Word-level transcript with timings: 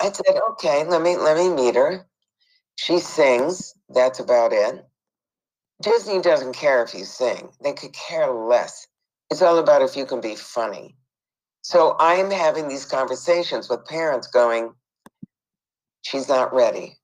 I 0.00 0.12
said, 0.12 0.40
okay, 0.52 0.84
let 0.84 1.02
me 1.02 1.16
let 1.16 1.36
me 1.36 1.50
meet 1.50 1.74
her. 1.76 2.06
She 2.76 2.98
sings. 2.98 3.74
That's 3.88 4.20
about 4.20 4.52
it. 4.52 4.84
Disney 5.82 6.20
doesn't 6.20 6.54
care 6.54 6.82
if 6.82 6.94
you 6.94 7.04
sing. 7.04 7.50
They 7.62 7.72
could 7.72 7.92
care 7.92 8.30
less. 8.32 8.86
It's 9.30 9.42
all 9.42 9.58
about 9.58 9.82
if 9.82 9.96
you 9.96 10.06
can 10.06 10.20
be 10.20 10.36
funny. 10.36 10.96
So 11.62 11.96
I'm 11.98 12.30
having 12.30 12.68
these 12.68 12.84
conversations 12.84 13.68
with 13.68 13.86
parents 13.86 14.26
going, 14.28 14.72
she's 16.02 16.28
not 16.28 16.54
ready. 16.54 16.96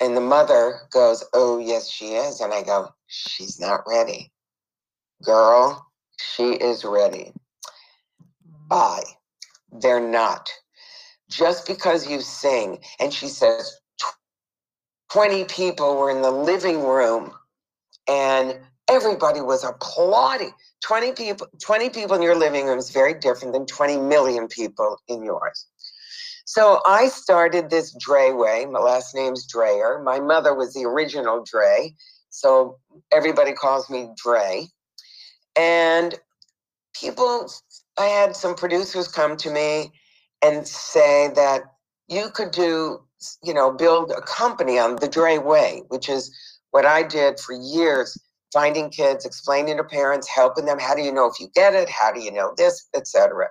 And 0.00 0.16
the 0.16 0.20
mother 0.20 0.80
goes, 0.92 1.24
oh, 1.32 1.58
yes, 1.58 1.88
she 1.90 2.14
is. 2.14 2.40
And 2.40 2.52
I 2.52 2.62
go, 2.62 2.88
she's 3.06 3.60
not 3.60 3.82
ready. 3.86 4.32
Girl, 5.22 5.86
she 6.18 6.52
is 6.52 6.84
ready. 6.84 7.32
Mm-hmm. 8.46 8.68
Bye. 8.68 9.04
They're 9.72 10.06
not. 10.06 10.50
Just 11.32 11.66
because 11.66 12.08
you 12.08 12.20
sing, 12.20 12.78
and 13.00 13.12
she 13.12 13.28
says, 13.28 13.80
20 15.12 15.44
people 15.44 15.96
were 15.96 16.10
in 16.10 16.22
the 16.22 16.30
living 16.30 16.82
room 16.82 17.32
and 18.08 18.58
everybody 18.88 19.40
was 19.40 19.64
applauding. 19.64 20.52
20 20.84 21.12
people, 21.12 21.46
20 21.62 21.90
people 21.90 22.16
in 22.16 22.22
your 22.22 22.34
living 22.34 22.66
room 22.66 22.78
is 22.78 22.90
very 22.90 23.14
different 23.14 23.52
than 23.52 23.66
20 23.66 23.98
million 23.98 24.48
people 24.48 24.98
in 25.08 25.22
yours. 25.22 25.66
So 26.44 26.80
I 26.86 27.08
started 27.08 27.70
this 27.70 27.94
Dre 28.00 28.32
way. 28.32 28.66
My 28.66 28.80
last 28.80 29.14
name's 29.14 29.46
Dreayer. 29.46 30.02
My 30.02 30.18
mother 30.18 30.54
was 30.54 30.74
the 30.74 30.84
original 30.84 31.44
Dre. 31.44 31.94
So 32.30 32.78
everybody 33.12 33.52
calls 33.52 33.88
me 33.88 34.08
Dre. 34.16 34.66
And 35.56 36.14
people, 36.94 37.50
I 37.98 38.06
had 38.06 38.34
some 38.34 38.54
producers 38.54 39.08
come 39.08 39.36
to 39.38 39.50
me 39.50 39.92
and 40.42 40.66
say 40.66 41.30
that 41.34 41.62
you 42.08 42.28
could 42.30 42.50
do, 42.50 43.00
you 43.42 43.54
know, 43.54 43.72
build 43.72 44.10
a 44.10 44.20
company 44.22 44.78
on 44.78 44.96
the 44.96 45.08
Dre 45.08 45.38
way, 45.38 45.82
which 45.88 46.08
is 46.08 46.34
what 46.72 46.84
I 46.84 47.02
did 47.02 47.38
for 47.38 47.54
years, 47.54 48.18
finding 48.52 48.90
kids, 48.90 49.24
explaining 49.24 49.76
to 49.76 49.84
parents, 49.84 50.28
helping 50.28 50.64
them. 50.64 50.78
How 50.78 50.94
do 50.94 51.02
you 51.02 51.12
know 51.12 51.26
if 51.26 51.38
you 51.40 51.48
get 51.54 51.74
it? 51.74 51.88
How 51.88 52.12
do 52.12 52.20
you 52.20 52.32
know 52.32 52.52
this, 52.56 52.88
etc. 52.94 53.48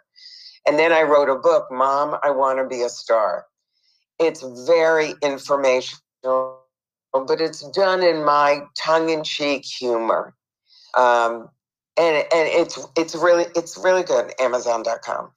And 0.67 0.77
then 0.77 0.91
I 0.91 1.01
wrote 1.03 1.29
a 1.29 1.35
book, 1.35 1.67
Mom, 1.71 2.17
I 2.23 2.29
Want 2.29 2.59
to 2.59 2.67
Be 2.67 2.83
a 2.83 2.89
Star. 2.89 3.45
It's 4.19 4.43
very 4.67 5.15
informational, 5.23 6.59
but 7.13 7.41
it's 7.41 7.67
done 7.71 8.03
in 8.03 8.23
my 8.23 8.61
tongue-in-cheek 8.77 9.65
humor. 9.65 10.35
Um, 10.95 11.49
and 11.97 12.15
and 12.15 12.47
it's 12.47 12.79
it's 12.95 13.15
really 13.15 13.45
it's 13.55 13.77
really 13.77 14.03
good. 14.03 14.33
Amazon.com. 14.39 15.31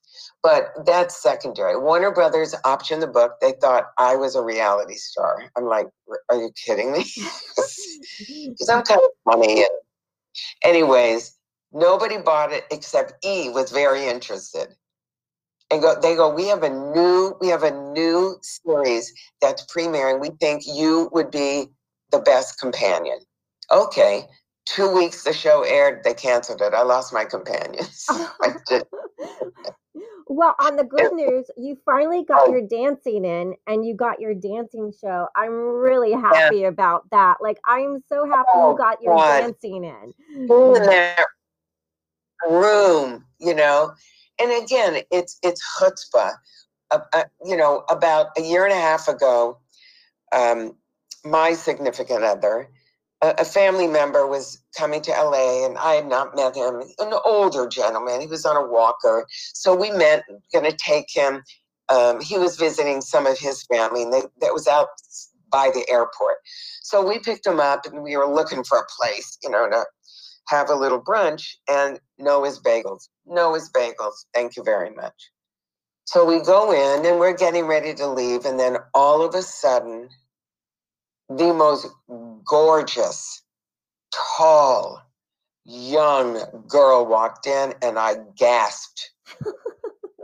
But 0.45 0.75
that's 0.85 1.23
secondary. 1.23 1.81
Warner 1.81 2.13
Brothers 2.13 2.55
optioned 2.67 3.01
the 3.01 3.07
book. 3.07 3.33
They 3.41 3.55
thought 3.63 3.87
I 3.97 4.15
was 4.15 4.37
a 4.37 4.43
reality 4.43 4.97
star. 4.97 5.43
I'm 5.57 5.65
like, 5.65 5.87
are 6.29 6.37
you 6.37 6.51
kidding 6.55 6.93
me? 6.93 7.07
Because 8.47 8.69
I'm 8.69 8.83
kind 8.83 9.01
of 9.03 9.11
funny. 9.25 9.65
Anyways, 10.63 11.37
nobody 11.73 12.19
bought 12.19 12.53
it 12.53 12.65
except 12.71 13.15
E 13.25 13.49
was 13.49 13.73
very 13.73 14.07
interested. 14.07 14.69
And 15.71 15.83
go, 15.83 15.99
they 16.01 16.15
go, 16.15 16.33
we 16.33 16.47
have 16.47 16.63
a 16.63 16.71
new, 16.71 17.35
we 17.41 17.49
have 17.49 17.65
a 17.65 17.73
new 17.93 18.37
series 18.43 19.13
that's 19.41 19.67
premiering. 19.67 20.21
We 20.21 20.31
think 20.41 20.63
you 20.65 21.09
would 21.13 21.33
be 21.33 21.67
the 22.13 22.21
best 22.21 22.61
companion. 22.61 23.19
Okay. 23.73 24.27
Two 24.67 24.95
weeks 24.95 25.25
the 25.25 25.33
show 25.33 25.63
aired, 25.63 26.05
they 26.05 26.15
canceled 26.15 26.61
it. 26.61 26.73
I 26.73 26.83
lost 26.83 27.13
my 27.13 27.25
companions. 27.25 28.07
Well, 30.37 30.57
on 30.59 30.75
the 30.75 30.83
good 30.83 31.13
news, 31.13 31.49
you 31.57 31.79
finally 31.85 32.25
got 32.25 32.49
oh. 32.49 32.51
your 32.51 32.67
dancing 32.67 33.25
in 33.25 33.55
and 33.69 33.87
you 33.87 33.95
got 33.95 34.21
your 34.21 34.35
dancing 34.35 34.93
show. 35.01 35.29
I'm 35.37 35.53
really 35.53 36.11
happy 36.11 36.59
yeah. 36.59 36.69
about 36.69 37.09
that. 37.11 37.37
Like, 37.41 37.59
I'm 37.65 38.03
so 38.09 38.29
happy 38.29 38.49
oh, 38.55 38.73
you 38.73 38.79
got 38.79 39.01
your 39.01 39.15
God. 39.15 39.41
dancing 39.41 39.85
in. 39.85 40.13
in 40.41 40.73
that 40.73 41.25
room, 42.51 43.25
you 43.39 43.55
know. 43.55 43.93
And 44.41 44.65
again, 44.65 45.03
it's 45.13 45.39
it's 45.45 45.63
chutzpah. 45.79 46.33
Uh, 46.91 46.99
uh, 47.13 47.25
you 47.45 47.57
know, 47.57 47.85
about 47.89 48.37
a 48.37 48.43
year 48.43 48.65
and 48.65 48.73
a 48.73 48.81
half 48.81 49.07
ago, 49.07 49.59
um, 50.33 50.75
my 51.25 51.53
significant 51.53 52.25
other 52.25 52.69
a, 53.39 53.45
family 53.45 53.87
member 53.87 54.27
was 54.27 54.63
coming 54.77 55.01
to 55.03 55.11
LA 55.11 55.67
and 55.67 55.79
I 55.79 55.95
had 55.95 56.09
not 56.09 56.35
met 56.37 56.57
him, 56.57 56.83
an 56.99 57.13
older 57.25 57.69
gentleman. 57.69 58.21
He 58.21 58.27
was 58.27 58.45
on 58.45 58.57
a 58.57 58.67
walker. 58.67 59.27
So 59.31 59.75
we 59.75 59.91
met, 59.91 60.25
going 60.53 60.71
to 60.71 60.77
take 60.77 61.07
him. 61.09 61.43
Um, 61.89 62.21
he 62.21 62.39
was 62.39 62.57
visiting 62.57 63.01
some 63.01 63.27
of 63.27 63.39
his 63.39 63.65
family 63.65 64.03
and 64.03 64.13
they, 64.13 64.23
that 64.41 64.53
was 64.53 64.67
out 64.67 64.89
by 65.51 65.71
the 65.73 65.85
airport. 65.91 66.37
So 66.83 67.07
we 67.07 67.19
picked 67.19 67.47
him 67.47 67.61
up 67.61 67.87
and 67.87 68.03
we 68.03 68.17
were 68.17 68.27
looking 68.27 68.65
for 68.65 68.79
a 68.79 68.87
place, 68.99 69.39
you 69.43 69.51
know, 69.51 69.69
to 69.69 69.85
have 70.49 70.71
a 70.71 70.75
little 70.75 71.01
brunch 71.01 71.55
and 71.69 72.01
Noah's 72.19 72.61
Bagels. 72.61 73.09
Noah's 73.27 73.71
Bagels. 73.71 74.27
Thank 74.35 74.57
you 74.57 74.63
very 74.63 74.91
much. 74.91 75.31
So 76.07 76.25
we 76.25 76.41
go 76.41 76.73
in 76.73 77.07
and 77.07 77.19
we're 77.19 77.37
getting 77.37 77.67
ready 77.67 77.95
to 77.95 78.07
leave. 78.07 78.45
And 78.45 78.59
then 78.59 78.77
all 78.93 79.23
of 79.23 79.35
a 79.35 79.43
sudden, 79.43 80.09
the 81.29 81.53
most 81.55 81.89
gorgeous, 82.47 83.43
tall, 84.37 85.03
young 85.65 86.65
girl 86.69 87.07
walked 87.07 87.47
in 87.47 87.75
and 87.83 87.99
I 87.99 88.17
gasped. 88.37 89.13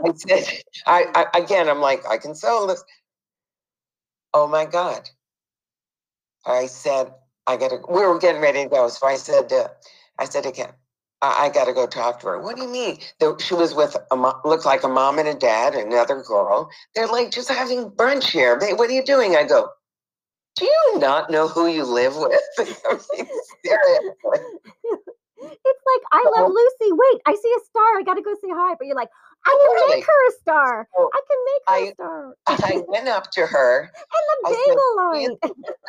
I 0.04 0.12
said, 0.16 0.44
I, 0.86 1.26
I, 1.34 1.38
again, 1.38 1.68
I'm 1.68 1.80
like, 1.80 2.06
I 2.08 2.18
can 2.18 2.34
sell 2.34 2.66
this. 2.66 2.84
Oh 4.34 4.46
my 4.46 4.66
God. 4.66 5.08
I 6.46 6.66
said, 6.66 7.12
I 7.46 7.56
gotta, 7.56 7.78
we 7.88 8.00
were 8.06 8.18
getting 8.18 8.40
ready 8.40 8.64
to 8.64 8.68
go. 8.68 8.88
So 8.88 9.06
I 9.06 9.16
said, 9.16 9.52
uh, 9.52 9.68
I 10.18 10.24
said 10.26 10.46
again, 10.46 10.70
I, 11.22 11.46
I 11.46 11.50
gotta 11.50 11.72
go 11.72 11.86
talk 11.86 12.20
to 12.20 12.28
her. 12.28 12.40
What 12.42 12.56
do 12.56 12.62
you 12.62 12.68
mean? 12.68 12.98
She 13.40 13.54
was 13.54 13.74
with 13.74 13.96
a, 14.10 14.16
looked 14.44 14.66
like 14.66 14.84
a 14.84 14.88
mom 14.88 15.18
and 15.18 15.28
a 15.28 15.34
dad, 15.34 15.74
another 15.74 16.22
girl. 16.22 16.70
They're 16.94 17.08
like, 17.08 17.30
just 17.30 17.48
having 17.50 17.90
brunch 17.90 18.30
here. 18.30 18.58
What 18.58 18.90
are 18.90 18.92
you 18.92 19.04
doing? 19.04 19.36
I 19.36 19.44
go, 19.44 19.70
do 20.56 20.64
you 20.64 20.98
not 20.98 21.30
know 21.30 21.48
who 21.48 21.66
you 21.66 21.84
live 21.84 22.16
with? 22.16 22.40
It's 25.42 25.82
like 25.86 26.02
I 26.12 26.30
love 26.36 26.50
Lucy. 26.50 26.92
Wait, 26.92 27.22
I 27.26 27.34
see 27.34 27.54
a 27.56 27.64
star. 27.64 27.98
I 27.98 28.02
gotta 28.04 28.22
go 28.22 28.34
say 28.34 28.48
hi. 28.50 28.74
But 28.78 28.86
you're 28.86 28.96
like, 28.96 29.08
I 29.46 29.50
can 29.50 29.74
really? 29.74 29.96
make 29.96 30.04
her 30.04 30.28
a 30.28 30.32
star. 30.40 30.88
So 30.96 31.10
I 31.12 31.20
can 31.28 31.38
make 31.46 31.62
her 31.66 31.74
I, 31.74 31.78
a 31.78 31.94
star. 31.94 32.36
I 32.46 32.82
went 32.88 33.08
up 33.08 33.30
to 33.32 33.46
her. 33.46 33.82
and 34.44 34.50
the 34.50 34.56
bagel 34.56 34.96
line. 34.96 35.36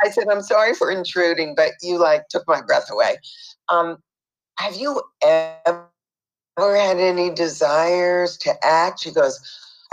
I 0.03 0.09
said, 0.09 0.27
I'm 0.29 0.41
sorry 0.41 0.73
for 0.73 0.89
intruding, 0.91 1.55
but 1.55 1.71
you 1.81 1.97
like 1.99 2.27
took 2.29 2.47
my 2.47 2.61
breath 2.61 2.89
away. 2.91 3.17
Um, 3.69 3.97
have 4.57 4.75
you 4.75 5.01
ever 5.21 5.87
had 6.59 6.97
any 6.97 7.29
desires 7.29 8.37
to 8.39 8.53
act? 8.63 9.01
She 9.01 9.11
goes, 9.11 9.39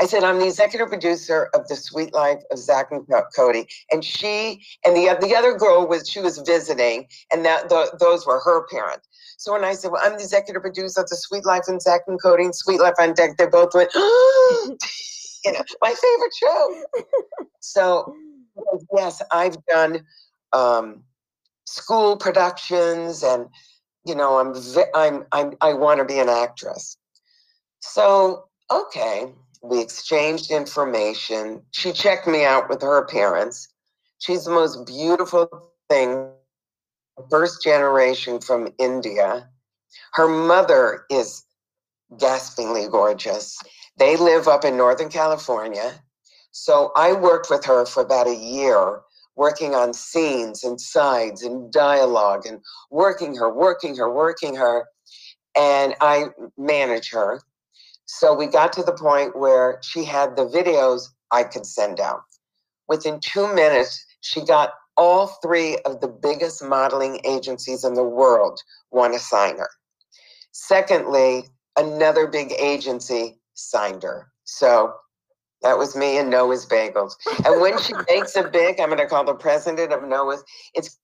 I 0.00 0.06
said, 0.06 0.22
I'm 0.22 0.38
the 0.38 0.46
executive 0.46 0.88
producer 0.88 1.50
of 1.54 1.66
The 1.66 1.74
Suite 1.74 2.14
Life 2.14 2.42
of 2.52 2.58
Zack 2.58 2.92
and 2.92 3.04
Cody. 3.34 3.66
And 3.90 4.04
she 4.04 4.64
and 4.84 4.96
the, 4.96 5.16
the 5.20 5.34
other 5.34 5.56
girl 5.56 5.88
was, 5.88 6.08
she 6.08 6.20
was 6.20 6.38
visiting, 6.38 7.08
and 7.32 7.44
that 7.44 7.68
the, 7.68 7.96
those 7.98 8.24
were 8.24 8.40
her 8.40 8.66
parents. 8.68 9.08
So 9.38 9.52
when 9.52 9.64
I 9.64 9.74
said, 9.74 9.90
well, 9.90 10.02
I'm 10.04 10.16
the 10.16 10.22
executive 10.22 10.62
producer 10.62 11.00
of 11.00 11.08
The 11.08 11.16
Suite 11.16 11.44
Life 11.44 11.64
and 11.66 11.82
Zack 11.82 12.02
and 12.06 12.20
Cody 12.22 12.44
and 12.44 12.54
Suite 12.54 12.80
Life 12.80 12.94
on 12.98 13.14
Deck, 13.14 13.36
they 13.38 13.46
both 13.46 13.74
went, 13.74 13.90
oh, 13.94 14.76
you 15.44 15.52
know, 15.52 15.62
my 15.80 15.94
favorite 15.94 16.34
show. 16.38 16.82
so 17.60 18.14
yes, 18.94 19.20
I've 19.32 19.56
done 19.66 20.04
um, 20.52 21.02
school 21.66 22.16
productions 22.16 23.24
and, 23.24 23.46
you 24.04 24.14
know, 24.14 24.38
I'm, 24.38 24.54
I'm, 24.94 25.24
I'm 25.32 25.54
I 25.60 25.72
want 25.74 25.98
to 25.98 26.04
be 26.04 26.20
an 26.20 26.28
actress. 26.28 26.96
So, 27.80 28.44
okay 28.70 29.32
we 29.62 29.80
exchanged 29.80 30.50
information. 30.50 31.62
She 31.70 31.92
checked 31.92 32.26
me 32.26 32.44
out 32.44 32.68
with 32.68 32.82
her 32.82 33.06
parents. 33.06 33.68
She's 34.18 34.44
the 34.44 34.50
most 34.50 34.86
beautiful 34.86 35.70
thing, 35.88 36.30
first 37.30 37.62
generation 37.62 38.40
from 38.40 38.72
India. 38.78 39.48
Her 40.14 40.28
mother 40.28 41.04
is 41.10 41.44
gaspingly 42.16 42.90
gorgeous. 42.90 43.58
They 43.98 44.16
live 44.16 44.48
up 44.48 44.64
in 44.64 44.76
Northern 44.76 45.08
California. 45.08 46.02
So 46.50 46.92
I 46.96 47.12
worked 47.12 47.50
with 47.50 47.64
her 47.66 47.84
for 47.86 48.02
about 48.02 48.26
a 48.26 48.34
year, 48.34 49.00
working 49.36 49.74
on 49.74 49.92
scenes 49.92 50.64
and 50.64 50.80
sides 50.80 51.42
and 51.42 51.72
dialogue 51.72 52.46
and 52.46 52.60
working 52.90 53.36
her, 53.36 53.52
working 53.52 53.96
her, 53.96 54.12
working 54.12 54.54
her. 54.56 54.86
And 55.56 55.94
I 56.00 56.26
manage 56.56 57.10
her. 57.10 57.40
So 58.10 58.34
we 58.34 58.46
got 58.46 58.72
to 58.72 58.82
the 58.82 58.94
point 58.94 59.36
where 59.36 59.78
she 59.82 60.02
had 60.02 60.34
the 60.34 60.46
videos 60.46 61.08
I 61.30 61.44
could 61.44 61.66
send 61.66 62.00
out. 62.00 62.22
Within 62.88 63.20
two 63.20 63.54
minutes, 63.54 64.02
she 64.22 64.42
got 64.42 64.72
all 64.96 65.26
three 65.42 65.76
of 65.84 66.00
the 66.00 66.08
biggest 66.08 66.64
modeling 66.64 67.20
agencies 67.24 67.84
in 67.84 67.92
the 67.94 68.02
world 68.02 68.60
want 68.90 69.12
to 69.12 69.18
sign 69.18 69.58
her. 69.58 69.68
Secondly, 70.52 71.44
another 71.76 72.26
big 72.26 72.52
agency 72.58 73.38
signed 73.54 74.02
her. 74.02 74.32
So 74.44 74.94
That 75.62 75.76
was 75.76 75.94
me 75.94 76.16
and 76.18 76.30
Noah's 76.30 76.64
Bagels. 76.64 77.14
And 77.44 77.60
when 77.60 77.78
she 77.78 77.92
makes 78.08 78.36
a 78.36 78.44
big, 78.44 78.80
I'm 78.80 78.88
going 78.88 78.98
to 79.00 79.06
call 79.06 79.24
the 79.24 79.34
president 79.34 79.92
of 79.92 80.02
Noah's. 80.08 80.42
It's 80.72 80.98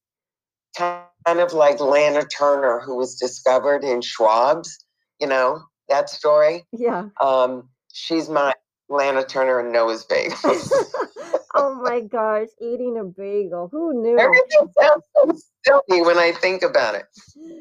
kind 0.77 1.05
of 1.27 1.53
like 1.53 1.81
Lana 1.81 2.25
Turner, 2.25 2.81
who 2.81 2.97
was 2.97 3.17
discovered 3.17 3.85
in 3.85 4.01
Schwab's. 4.01 4.85
You 5.21 5.27
know 5.29 5.63
that 5.89 6.09
story. 6.11 6.65
Yeah. 6.73 7.09
Um, 7.21 7.69
she's 7.93 8.29
my 8.29 8.55
Lana 8.89 9.25
Turner 9.25 9.61
and 9.61 9.73
Noah's 9.73 10.05
Bagels. 10.05 10.71
oh 11.55 11.75
my 11.83 12.01
gosh, 12.01 12.49
eating 12.61 12.99
a 12.99 13.05
bagel. 13.05 13.69
Who 13.73 14.03
knew? 14.03 14.19
Everything 14.19 14.69
sounds 14.79 15.05
so 15.17 15.83
silly 15.89 16.03
when 16.03 16.19
I 16.19 16.33
think 16.33 16.63
about 16.63 16.95
it. 16.95 17.05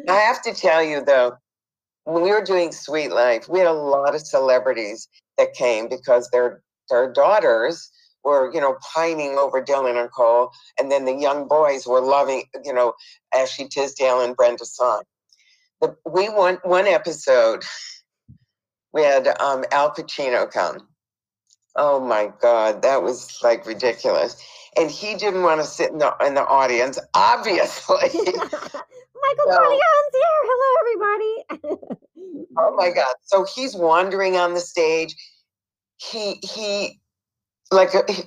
I 0.10 0.16
have 0.16 0.42
to 0.44 0.54
tell 0.54 0.84
you 0.84 1.04
though, 1.04 1.34
when 2.06 2.24
we 2.24 2.32
were 2.32 2.44
doing 2.44 2.72
Suite 2.72 3.12
Life, 3.12 3.48
we 3.48 3.60
had 3.60 3.68
a 3.68 3.74
lot 3.74 4.16
of 4.16 4.22
celebrities 4.22 5.08
that 5.38 5.54
came 5.54 5.88
because 5.88 6.30
their 6.32 6.62
their 6.90 7.12
daughters 7.12 7.90
were, 8.24 8.54
you 8.54 8.62
know, 8.62 8.78
pining 8.94 9.38
over 9.38 9.62
Dylan 9.62 10.00
and 10.00 10.12
Cole, 10.12 10.52
and 10.80 10.92
then 10.92 11.06
the 11.06 11.14
young 11.14 11.48
boys 11.48 11.86
were 11.86 12.02
loving, 12.02 12.44
you 12.64 12.74
know, 12.74 12.94
Ashley 13.34 13.68
Tisdale 13.68 14.22
and 14.22 14.36
Brenda 14.36 14.66
Song. 14.66 15.04
The, 15.82 15.96
we 16.10 16.30
want 16.30 16.66
one 16.66 16.88
episode. 16.88 17.64
We 18.94 19.04
had 19.04 19.28
um, 19.40 19.66
Al 19.72 19.92
Pacino 19.92 20.50
come. 20.50 20.88
Oh 21.76 22.00
my 22.00 22.32
God, 22.40 22.84
that 22.84 23.02
was 23.02 23.40
like 23.42 23.66
ridiculous. 23.66 24.42
And 24.78 24.90
he 24.90 25.16
didn't 25.16 25.42
want 25.44 25.62
to 25.62 25.68
sit 25.68 25.92
in 25.92 25.98
the 25.98 26.16
in 26.26 26.36
the 26.36 26.46
audience, 26.46 27.00
obviously. 27.16 27.98
Michael 28.04 29.46
so, 29.46 29.58
Corleone's 29.58 30.14
here. 30.14 30.42
Hello, 30.46 30.70
everybody. 30.80 31.90
oh 32.58 32.76
my 32.76 32.92
God! 32.92 33.14
So 33.24 33.46
he's 33.56 33.76
wandering 33.76 34.38
on 34.38 34.54
the 34.54 34.60
stage. 34.60 35.16
He 35.98 36.40
he, 36.44 37.00
like 37.72 37.90
he, 38.10 38.24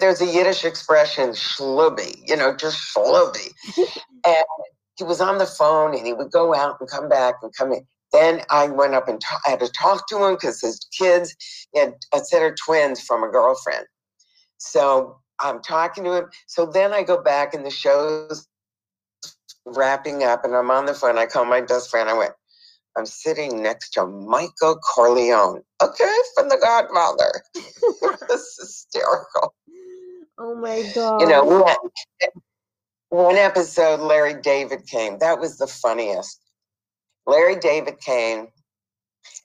there's 0.00 0.20
a 0.20 0.26
Yiddish 0.26 0.64
expression, 0.64 1.30
schlubby. 1.30 2.20
You 2.26 2.36
know, 2.36 2.56
just 2.56 2.78
schlubby. 2.94 3.52
and 4.26 4.44
he 4.96 5.04
was 5.04 5.20
on 5.20 5.38
the 5.38 5.46
phone, 5.46 5.94
and 5.96 6.06
he 6.06 6.12
would 6.12 6.32
go 6.32 6.54
out 6.54 6.76
and 6.80 6.88
come 6.88 7.08
back 7.08 7.36
and 7.42 7.54
come 7.56 7.72
in. 7.72 7.86
Then 8.12 8.42
I 8.50 8.68
went 8.68 8.94
up 8.94 9.08
and 9.08 9.20
ta- 9.20 9.40
I 9.46 9.50
had 9.50 9.60
to 9.60 9.68
talk 9.68 10.08
to 10.08 10.24
him 10.24 10.34
because 10.34 10.60
his 10.60 10.78
kids 10.96 11.34
he 11.72 11.80
had 11.80 11.94
a 12.14 12.20
set 12.20 12.42
of 12.42 12.56
twins 12.64 13.00
from 13.00 13.22
a 13.22 13.30
girlfriend. 13.30 13.86
So 14.58 15.18
I'm 15.40 15.60
talking 15.62 16.04
to 16.04 16.12
him. 16.12 16.24
So 16.46 16.66
then 16.66 16.92
I 16.92 17.02
go 17.02 17.22
back 17.22 17.54
and 17.54 17.64
the 17.64 17.70
show's 17.70 18.46
wrapping 19.66 20.24
up 20.24 20.44
and 20.44 20.54
I'm 20.54 20.70
on 20.70 20.86
the 20.86 20.94
phone. 20.94 21.18
I 21.18 21.26
call 21.26 21.44
my 21.44 21.60
best 21.60 21.90
friend. 21.90 22.08
I 22.08 22.14
went, 22.16 22.32
I'm 22.96 23.06
sitting 23.06 23.62
next 23.62 23.90
to 23.90 24.06
Michael 24.06 24.78
Corleone. 24.78 25.62
Okay, 25.82 26.16
from 26.34 26.48
The 26.48 26.58
Godfather. 26.60 27.42
this 28.28 28.40
is 28.40 28.56
hysterical. 28.60 29.54
Oh 30.38 30.54
my 30.54 30.82
God. 30.94 31.20
You 31.20 31.28
know, 31.28 31.44
one, 31.44 31.76
one 33.10 33.36
episode, 33.36 34.00
Larry 34.00 34.40
David 34.40 34.86
came. 34.86 35.18
That 35.18 35.38
was 35.40 35.58
the 35.58 35.66
funniest. 35.66 36.40
Larry 37.28 37.56
David 37.56 38.00
came. 38.00 38.48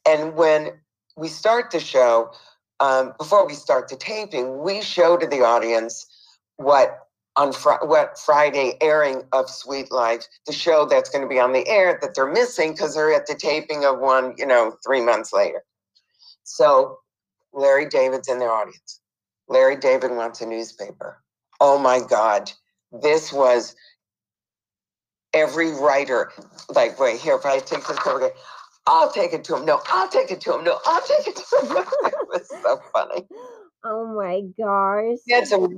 And 0.07 0.35
when 0.35 0.71
we 1.17 1.27
start 1.27 1.71
the 1.71 1.81
show, 1.81 2.31
um, 2.79 3.13
before 3.19 3.45
we 3.45 3.53
start 3.53 3.89
the 3.89 3.97
taping, 3.97 4.63
we 4.63 4.81
show 4.81 5.17
to 5.17 5.27
the 5.27 5.41
audience 5.43 6.07
what 6.57 6.97
on 7.35 7.51
fr- 7.51 7.83
what 7.83 8.17
Friday 8.19 8.77
airing 8.81 9.23
of 9.33 9.49
Suite 9.49 9.91
Life, 9.91 10.23
the 10.47 10.53
show 10.53 10.85
that's 10.85 11.09
going 11.09 11.23
to 11.23 11.27
be 11.29 11.39
on 11.39 11.51
the 11.53 11.67
air 11.67 11.99
that 12.01 12.15
they're 12.15 12.31
missing 12.31 12.71
because 12.71 12.95
they're 12.95 13.13
at 13.13 13.27
the 13.27 13.35
taping 13.35 13.85
of 13.85 13.99
one, 13.99 14.33
you 14.37 14.45
know, 14.45 14.77
three 14.85 15.01
months 15.01 15.33
later. 15.33 15.63
So 16.43 16.99
Larry 17.53 17.87
David's 17.87 18.29
in 18.29 18.39
the 18.39 18.45
audience. 18.45 19.01
Larry 19.49 19.75
David 19.77 20.11
wants 20.11 20.41
a 20.41 20.45
newspaper. 20.45 21.21
Oh 21.59 21.77
my 21.79 21.99
God. 21.99 22.51
This 22.91 23.33
was 23.33 23.75
every 25.33 25.71
writer, 25.71 26.31
like, 26.69 26.99
wait, 26.99 27.19
here, 27.19 27.35
if 27.35 27.45
I 27.45 27.59
take 27.59 27.85
this 27.87 27.97
over, 28.07 28.31
I'll 28.85 29.11
take 29.11 29.33
it 29.33 29.43
to 29.45 29.57
him. 29.57 29.65
No, 29.65 29.81
I'll 29.87 30.09
take 30.09 30.31
it 30.31 30.41
to 30.41 30.55
him. 30.55 30.63
No, 30.63 30.79
I'll 30.85 31.01
take 31.01 31.27
it 31.27 31.35
to 31.35 31.67
him. 31.67 31.77
it 32.05 32.13
was 32.29 32.49
so 32.63 32.79
funny. 32.93 33.27
Oh 33.83 34.05
my 34.07 34.41
gosh. 34.57 35.19
Had 35.29 35.47
some 35.47 35.77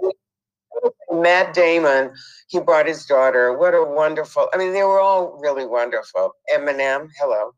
Matt 1.11 1.53
Damon, 1.53 2.13
he 2.47 2.59
brought 2.59 2.87
his 2.87 3.05
daughter. 3.05 3.57
What 3.57 3.73
a 3.73 3.83
wonderful, 3.83 4.49
I 4.53 4.57
mean, 4.57 4.73
they 4.73 4.83
were 4.83 4.99
all 4.99 5.39
really 5.41 5.65
wonderful. 5.65 6.33
Eminem, 6.53 7.09
hello. 7.19 7.51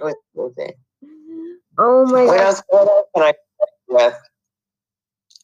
it 0.00 0.16
was 0.34 0.54
Oh 1.78 2.06
my 2.06 2.26
what 2.26 2.40
else, 2.40 2.62
what 2.68 2.88
else 2.88 3.06
can 3.14 3.24
I 3.24 3.32
with? 3.88 4.18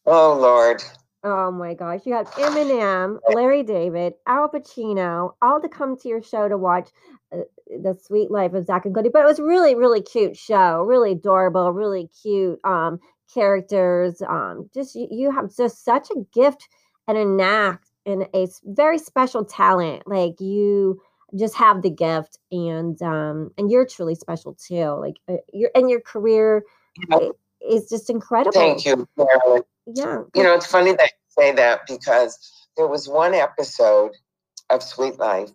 Oh 0.07 0.39
Lord. 0.41 0.83
Oh 1.31 1.51
my 1.51 1.75
gosh. 1.75 2.01
You 2.05 2.15
had 2.15 2.27
Eminem, 2.29 3.19
Larry 3.35 3.63
David, 3.63 4.15
Al 4.27 4.49
Pacino, 4.49 5.35
all 5.43 5.61
to 5.61 5.69
come 5.69 5.97
to 5.99 6.09
your 6.09 6.23
show 6.23 6.49
to 6.49 6.57
watch 6.57 6.89
uh, 7.33 7.39
The 7.67 7.95
Suite 7.95 8.31
Life 8.31 8.55
of 8.55 8.65
Zack 8.65 8.87
and 8.87 8.95
Cody. 8.95 9.11
But 9.11 9.23
it 9.23 9.27
was 9.27 9.41
really, 9.41 9.75
really 9.75 10.01
cute 10.01 10.37
show, 10.37 10.83
really 10.83 11.13
adorable, 11.13 11.73
really 11.73 12.09
cute. 12.23 12.59
Um, 12.65 13.01
characters. 13.33 14.23
Um, 14.23 14.69
just 14.75 14.95
you, 14.95 15.09
you 15.11 15.31
have 15.31 15.55
just 15.55 15.85
such 15.85 16.09
a 16.11 16.25
gift 16.33 16.69
and 17.07 17.17
a 17.17 17.25
knack 17.25 17.83
and 18.07 18.27
a 18.35 18.49
very 18.65 18.99
special 18.99 19.45
talent. 19.45 20.07
Like 20.07 20.41
you 20.41 21.01
just 21.39 21.55
have 21.57 21.83
the 21.83 21.91
gift, 21.91 22.39
and 22.51 23.01
um, 23.03 23.51
and 23.59 23.71
you're 23.71 23.87
truly 23.87 24.15
special 24.15 24.55
too. 24.55 24.91
Like 25.01 25.19
uh, 25.29 25.43
your 25.53 25.71
and 25.75 25.91
your 25.91 26.01
career 26.01 26.65
yeah. 27.11 27.29
Is 27.69 27.89
just 27.89 28.09
incredible. 28.11 28.53
Thank 28.53 28.85
you, 28.85 29.07
Marilyn. 29.17 29.63
Yeah. 29.87 30.23
You 30.35 30.43
know, 30.43 30.55
it's 30.55 30.67
funny 30.67 30.93
that 30.93 31.11
you 31.13 31.43
say 31.43 31.53
that 31.53 31.87
because 31.87 32.39
there 32.77 32.87
was 32.87 33.09
one 33.09 33.35
episode 33.35 34.13
of 34.71 34.83
Suite 34.83 35.19
Life, 35.19 35.51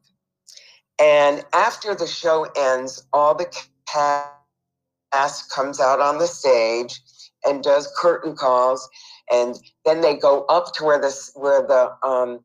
and 1.01 1.43
after 1.53 1.95
the 1.95 2.07
show 2.07 2.47
ends, 2.55 3.05
all 3.13 3.35
the 3.35 3.51
cast 3.91 5.51
comes 5.51 5.79
out 5.79 5.99
on 5.99 6.17
the 6.17 6.27
stage 6.27 6.99
and 7.45 7.63
does 7.63 7.91
curtain 7.97 8.35
calls, 8.35 8.87
and 9.31 9.59
then 9.85 10.01
they 10.01 10.15
go 10.15 10.45
up 10.45 10.73
to 10.75 10.83
where 10.83 10.99
the 10.99 11.13
where 11.35 11.61
the 11.61 11.91
um, 12.07 12.39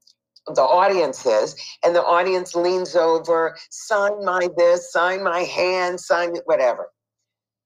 the 0.55 0.63
audience 0.63 1.27
is, 1.27 1.57
and 1.85 1.95
the 1.95 2.05
audience 2.05 2.55
leans 2.55 2.97
over, 2.97 3.57
sign 3.71 4.25
my 4.25 4.49
this, 4.57 4.93
sign 4.93 5.23
my 5.23 5.41
hand, 5.41 6.01
sign 6.01 6.35
whatever. 6.47 6.91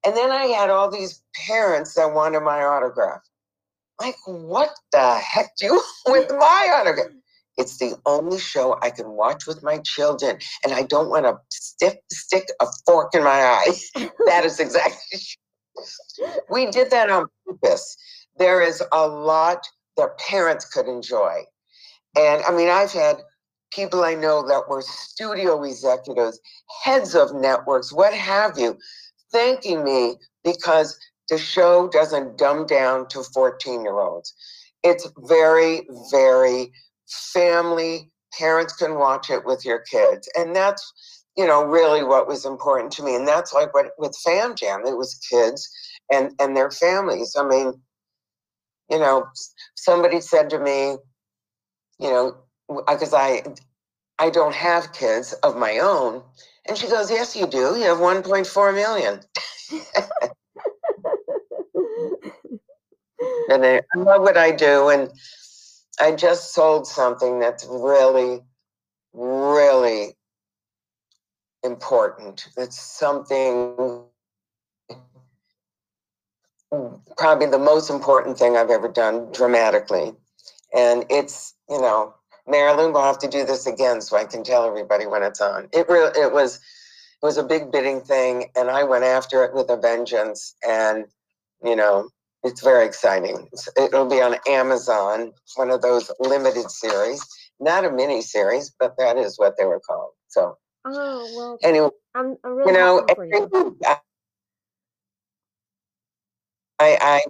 And 0.04 0.16
then 0.16 0.30
I 0.30 0.46
had 0.46 0.70
all 0.70 0.90
these 0.90 1.22
parents 1.46 1.94
that 1.94 2.12
wanted 2.12 2.40
my 2.40 2.62
autograph. 2.62 3.20
Like, 4.00 4.16
what 4.26 4.70
the 4.90 5.16
heck 5.16 5.56
do 5.56 5.66
you 5.66 5.82
with 6.06 6.30
my 6.30 6.70
autograph? 6.74 7.12
It's 7.58 7.78
the 7.78 7.96
only 8.06 8.38
show 8.38 8.78
I 8.80 8.90
can 8.90 9.10
watch 9.10 9.46
with 9.46 9.62
my 9.62 9.78
children, 9.78 10.38
and 10.64 10.72
I 10.72 10.84
don't 10.84 11.10
want 11.10 11.26
to 11.26 11.38
stiff, 11.50 11.94
stick 12.10 12.46
a 12.60 12.66
fork 12.86 13.14
in 13.14 13.22
my 13.22 13.30
eye. 13.30 13.74
that 14.26 14.44
is 14.44 14.58
exactly 14.58 15.20
we 16.50 16.66
did 16.70 16.90
that 16.90 17.10
on 17.10 17.26
purpose. 17.46 17.96
There 18.38 18.62
is 18.62 18.82
a 18.92 19.06
lot 19.06 19.66
that 19.96 20.18
parents 20.18 20.64
could 20.64 20.86
enjoy. 20.86 21.42
And 22.16 22.42
I 22.44 22.50
mean, 22.52 22.68
I've 22.68 22.92
had 22.92 23.22
people 23.72 24.04
I 24.04 24.14
know 24.14 24.46
that 24.46 24.68
were 24.68 24.82
studio 24.82 25.62
executives, 25.62 26.40
heads 26.82 27.14
of 27.14 27.34
networks, 27.34 27.92
what 27.92 28.14
have 28.14 28.58
you, 28.58 28.78
thanking 29.32 29.84
me 29.84 30.16
because 30.44 30.98
the 31.28 31.38
show 31.38 31.88
doesn't 31.88 32.38
dumb 32.38 32.66
down 32.66 33.08
to 33.08 33.22
14 33.22 33.82
year 33.82 33.98
olds. 33.98 34.34
It's 34.82 35.08
very, 35.18 35.86
very 36.10 36.72
family. 37.32 38.10
Parents 38.38 38.74
can 38.74 38.96
watch 38.96 39.30
it 39.30 39.44
with 39.44 39.64
your 39.64 39.80
kids. 39.80 40.28
And 40.36 40.54
that's 40.54 40.92
you 41.36 41.46
know, 41.46 41.64
really 41.64 42.02
what 42.04 42.28
was 42.28 42.44
important 42.44 42.92
to 42.92 43.02
me. 43.02 43.16
And 43.16 43.26
that's 43.26 43.52
like 43.52 43.72
what 43.74 43.92
with 43.98 44.16
Fam 44.22 44.54
Jam, 44.54 44.82
it 44.86 44.96
was 44.96 45.14
kids 45.30 45.68
and, 46.10 46.32
and 46.38 46.56
their 46.56 46.70
families. 46.70 47.34
I 47.38 47.46
mean, 47.46 47.72
you 48.90 48.98
know, 48.98 49.26
somebody 49.74 50.20
said 50.20 50.50
to 50.50 50.58
me, 50.58 50.96
you 51.98 52.10
know, 52.10 52.36
because 52.86 53.14
I 53.14 53.42
I 54.18 54.30
don't 54.30 54.54
have 54.54 54.92
kids 54.92 55.32
of 55.42 55.56
my 55.56 55.78
own. 55.78 56.22
And 56.68 56.76
she 56.76 56.88
goes, 56.88 57.10
Yes, 57.10 57.34
you 57.36 57.46
do. 57.46 57.76
You 57.76 57.84
have 57.84 57.98
1.4 57.98 58.74
million. 58.74 59.20
and 63.48 63.64
I 63.66 63.80
love 63.96 64.22
what 64.22 64.36
I 64.36 64.52
do. 64.52 64.88
And 64.88 65.10
I 66.00 66.12
just 66.12 66.54
sold 66.54 66.86
something 66.86 67.40
that's 67.40 67.66
really, 67.68 68.40
really 69.12 70.16
important. 71.62 72.48
It's 72.56 72.80
something, 72.80 74.04
probably 77.16 77.46
the 77.46 77.58
most 77.58 77.90
important 77.90 78.38
thing 78.38 78.56
I've 78.56 78.70
ever 78.70 78.88
done 78.88 79.30
dramatically. 79.32 80.12
And 80.74 81.04
it's, 81.10 81.54
you 81.68 81.80
know, 81.80 82.14
Marilyn 82.52 82.94
will 82.94 83.02
have 83.04 83.20
to 83.20 83.28
do 83.28 83.46
this 83.46 83.66
again 83.66 84.02
so 84.02 84.18
I 84.18 84.26
can 84.26 84.44
tell 84.44 84.66
everybody 84.66 85.06
when 85.06 85.24
it's 85.24 85.42
on. 85.42 85.68
It 85.74 85.88
really, 85.90 86.12
it 86.20 86.32
was, 86.32 86.58
it 87.08 87.26
was 87.26 87.38
a 87.38 87.44
big 87.44 87.72
bidding 87.72 88.02
thing, 88.02 88.50
and 88.56 88.70
I 88.70 88.84
went 88.84 89.04
after 89.04 89.44
it 89.44 89.54
with 89.54 89.70
a 89.70 89.78
vengeance. 89.78 90.56
And, 90.68 91.06
you 91.64 91.76
know, 91.76 92.10
it's 92.44 92.62
very 92.62 92.86
exciting. 92.86 93.48
It'll 93.78 94.08
be 94.08 94.22
on 94.22 94.36
Amazon, 94.48 95.32
one 95.56 95.70
of 95.70 95.82
those 95.82 96.12
limited 96.20 96.70
series, 96.70 97.24
not 97.60 97.86
a 97.86 97.92
mini 97.92 98.22
series, 98.22 98.72
but 98.80 98.96
that 98.98 99.18
is 99.18 99.38
what 99.38 99.56
they 99.58 99.66
were 99.66 99.80
called. 99.80 100.12
So 100.28 100.58
Oh 100.86 101.32
well, 101.36 101.58
anyway, 101.62 101.90
I'm, 102.14 102.36
I'm 102.44 102.54
really 102.56 102.72
you 102.72 102.78
know, 102.78 103.06
you. 103.18 103.78
I 106.80 106.98
I 107.00 107.22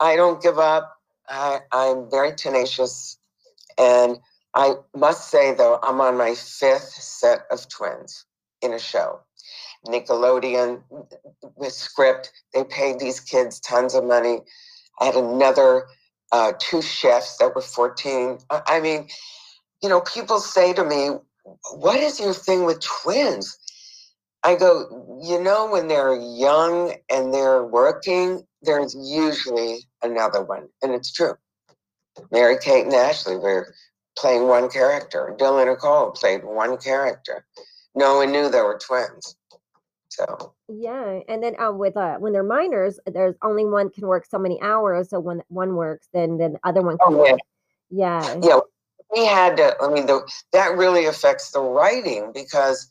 I 0.00 0.16
don't 0.16 0.42
give 0.42 0.58
up. 0.58 0.96
I, 1.28 1.60
I'm 1.72 2.10
very 2.10 2.34
tenacious, 2.36 3.18
and 3.78 4.18
I 4.54 4.74
must 4.96 5.30
say 5.30 5.54
though, 5.54 5.78
I'm 5.82 6.00
on 6.00 6.16
my 6.18 6.34
fifth 6.34 6.90
set 7.02 7.46
of 7.50 7.68
twins 7.68 8.26
in 8.62 8.72
a 8.74 8.78
show. 8.78 9.20
Nickelodeon 9.86 10.82
with 11.56 11.72
script. 11.72 12.32
They 12.54 12.64
paid 12.64 12.98
these 12.98 13.20
kids 13.20 13.60
tons 13.60 13.94
of 13.94 14.04
money. 14.04 14.40
I 15.00 15.06
had 15.06 15.16
another 15.16 15.86
uh, 16.32 16.52
two 16.58 16.82
chefs 16.82 17.38
that 17.38 17.54
were 17.54 17.62
14. 17.62 18.38
I 18.50 18.80
mean, 18.80 19.08
you 19.82 19.88
know, 19.88 20.00
people 20.02 20.40
say 20.40 20.72
to 20.74 20.84
me, 20.84 21.10
What 21.74 22.00
is 22.00 22.20
your 22.20 22.34
thing 22.34 22.64
with 22.64 22.80
twins? 22.80 23.58
I 24.44 24.56
go, 24.56 25.20
You 25.22 25.42
know, 25.42 25.70
when 25.70 25.88
they're 25.88 26.16
young 26.16 26.94
and 27.10 27.34
they're 27.34 27.64
working, 27.64 28.44
there's 28.62 28.94
usually 28.94 29.78
another 30.02 30.42
one. 30.42 30.68
And 30.82 30.92
it's 30.92 31.12
true. 31.12 31.34
Mary 32.32 32.58
Kate 32.60 32.84
and 32.84 32.94
Ashley 32.94 33.36
were 33.36 33.74
playing 34.16 34.46
one 34.46 34.68
character. 34.70 35.34
Dylan 35.38 35.68
and 35.68 35.78
Cole 35.78 36.10
played 36.10 36.44
one 36.44 36.76
character. 36.78 37.44
No 37.94 38.16
one 38.16 38.32
knew 38.32 38.48
they 38.48 38.60
were 38.60 38.78
twins. 38.78 39.36
So 40.08 40.54
Yeah, 40.68 41.20
and 41.28 41.42
then 41.42 41.56
um, 41.58 41.78
with 41.78 41.96
uh, 41.96 42.16
when 42.18 42.32
they're 42.32 42.42
minors, 42.42 43.00
there's 43.06 43.34
only 43.42 43.64
one 43.64 43.90
can 43.90 44.06
work 44.06 44.26
so 44.26 44.38
many 44.38 44.60
hours. 44.62 45.10
So 45.10 45.20
when 45.20 45.42
one 45.48 45.74
works, 45.74 46.08
then 46.12 46.38
then 46.38 46.52
the 46.54 46.60
other 46.64 46.82
one 46.82 46.98
can 46.98 47.14
Oh, 47.14 47.24
yeah. 47.24 47.32
work. 47.32 47.40
Yeah. 47.90 48.40
yeah, 48.42 48.60
we 49.14 49.24
had 49.24 49.56
to. 49.56 49.76
I 49.80 49.88
mean, 49.92 50.06
the, 50.06 50.28
that 50.52 50.76
really 50.76 51.06
affects 51.06 51.50
the 51.50 51.60
writing 51.60 52.32
because 52.32 52.88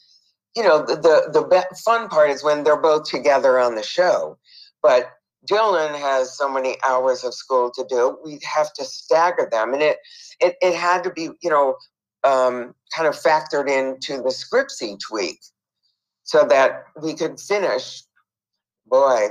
you 0.55 0.63
know 0.63 0.79
the 0.85 0.95
the, 0.95 1.31
the 1.31 1.75
fun 1.83 2.09
part 2.09 2.29
is 2.29 2.43
when 2.43 2.63
they're 2.63 2.77
both 2.77 3.09
together 3.09 3.59
on 3.59 3.75
the 3.75 3.83
show, 3.83 4.37
but 4.81 5.11
Dylan 5.49 5.97
has 5.99 6.37
so 6.37 6.49
many 6.49 6.77
hours 6.87 7.23
of 7.23 7.33
school 7.33 7.71
to 7.75 7.85
do. 7.89 8.17
We'd 8.23 8.43
have 8.43 8.73
to 8.73 8.85
stagger 8.85 9.47
them, 9.51 9.73
and 9.73 9.83
it 9.83 9.97
it 10.39 10.55
it 10.61 10.75
had 10.75 11.03
to 11.03 11.11
be 11.11 11.29
you 11.41 11.49
know 11.49 11.75
um, 12.23 12.73
kind 12.95 13.07
of 13.07 13.15
factored 13.15 13.69
into 13.69 14.21
the 14.21 14.31
scripts 14.31 14.81
each 14.81 15.09
week 15.11 15.39
so 16.23 16.45
that 16.45 16.85
we 17.01 17.15
could 17.15 17.39
finish. 17.39 18.03
Boy, 18.87 19.29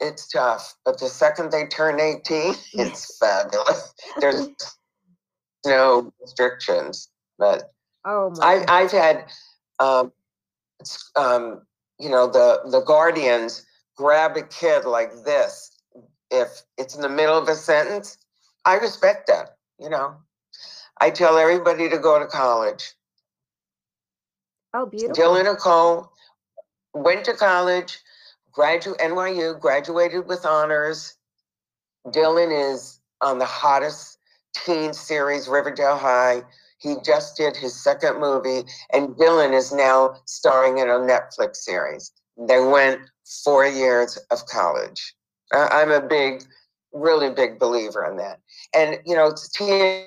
it's 0.00 0.28
tough, 0.28 0.74
but 0.84 1.00
the 1.00 1.08
second 1.08 1.52
they 1.52 1.66
turn 1.66 2.00
eighteen, 2.00 2.54
it's 2.74 3.18
fabulous. 3.18 3.94
There's 4.20 4.48
no 5.66 6.12
restrictions, 6.20 7.10
but 7.38 7.64
Oh 8.06 8.32
my. 8.36 8.64
I, 8.68 8.82
I've 8.82 8.92
had, 8.92 9.26
um, 9.80 10.12
um, 11.16 11.62
you 12.00 12.10
know, 12.10 12.28
the 12.28 12.60
the 12.70 12.82
guardians 12.82 13.66
grab 13.96 14.36
a 14.36 14.42
kid 14.42 14.84
like 14.84 15.12
this 15.24 15.70
if 16.30 16.62
it's 16.78 16.94
in 16.94 17.02
the 17.02 17.08
middle 17.08 17.38
of 17.38 17.48
a 17.48 17.54
sentence. 17.54 18.18
I 18.64 18.76
respect 18.76 19.26
that. 19.28 19.56
You 19.78 19.90
know, 19.90 20.16
I 21.00 21.10
tell 21.10 21.36
everybody 21.36 21.88
to 21.88 21.98
go 21.98 22.18
to 22.18 22.26
college. 22.26 22.92
oh, 24.72 24.86
beautiful. 24.86 25.14
Dylan 25.14 25.44
Nicole 25.44 26.12
went 26.94 27.24
to 27.24 27.34
college, 27.34 27.98
graduate 28.52 28.98
NYU, 29.00 29.58
graduated 29.58 30.26
with 30.28 30.46
honors. 30.46 31.16
Dylan 32.06 32.72
is 32.72 33.00
on 33.20 33.38
the 33.38 33.44
hottest 33.44 34.18
teen 34.54 34.92
series, 34.92 35.48
Riverdale 35.48 35.98
High. 35.98 36.42
He 36.78 36.96
just 37.04 37.36
did 37.36 37.56
his 37.56 37.74
second 37.74 38.20
movie, 38.20 38.62
and 38.92 39.16
Dylan 39.16 39.54
is 39.54 39.72
now 39.72 40.16
starring 40.26 40.78
in 40.78 40.88
a 40.88 40.98
Netflix 40.98 41.56
series. 41.56 42.12
They 42.36 42.60
went 42.60 43.00
four 43.24 43.66
years 43.66 44.18
of 44.30 44.46
college. 44.46 45.14
I- 45.52 45.68
I'm 45.82 45.90
a 45.90 46.00
big, 46.00 46.44
really 46.92 47.30
big 47.30 47.58
believer 47.58 48.04
in 48.04 48.16
that. 48.18 48.40
And 48.74 49.00
you 49.04 49.14
know, 49.14 49.34
Tia 49.54 50.06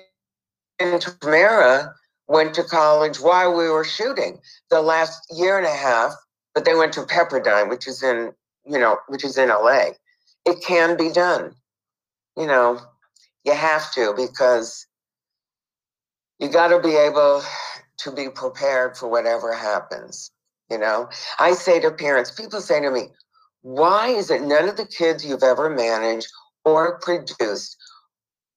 and 0.78 1.02
Tamera 1.02 1.92
went 2.28 2.54
to 2.54 2.64
college 2.64 3.20
while 3.20 3.56
we 3.56 3.68
were 3.68 3.84
shooting 3.84 4.40
the 4.70 4.82
last 4.82 5.20
year 5.30 5.58
and 5.58 5.66
a 5.66 5.74
half, 5.74 6.14
but 6.54 6.64
they 6.64 6.74
went 6.74 6.92
to 6.94 7.02
Pepperdine, 7.02 7.68
which 7.70 7.88
is 7.88 8.02
in, 8.02 8.32
you 8.64 8.78
know, 8.78 8.98
which 9.08 9.24
is 9.24 9.38
in 9.38 9.48
LA. 9.48 9.90
It 10.44 10.62
can 10.64 10.96
be 10.96 11.10
done. 11.10 11.54
You 12.36 12.46
know, 12.46 12.80
you 13.44 13.54
have 13.54 13.92
to 13.94 14.14
because 14.16 14.86
you 16.38 16.48
got 16.48 16.68
to 16.68 16.80
be 16.80 16.96
able 16.96 17.42
to 17.98 18.12
be 18.12 18.28
prepared 18.28 18.96
for 18.96 19.08
whatever 19.08 19.52
happens. 19.52 20.30
You 20.70 20.78
know, 20.78 21.08
I 21.38 21.52
say 21.52 21.80
to 21.80 21.90
parents, 21.90 22.30
people 22.30 22.60
say 22.60 22.80
to 22.80 22.90
me, 22.90 23.08
why 23.62 24.08
is 24.08 24.30
it 24.30 24.42
none 24.42 24.68
of 24.68 24.76
the 24.76 24.86
kids 24.86 25.24
you've 25.24 25.42
ever 25.42 25.70
managed 25.70 26.28
or 26.64 26.98
produced 27.00 27.76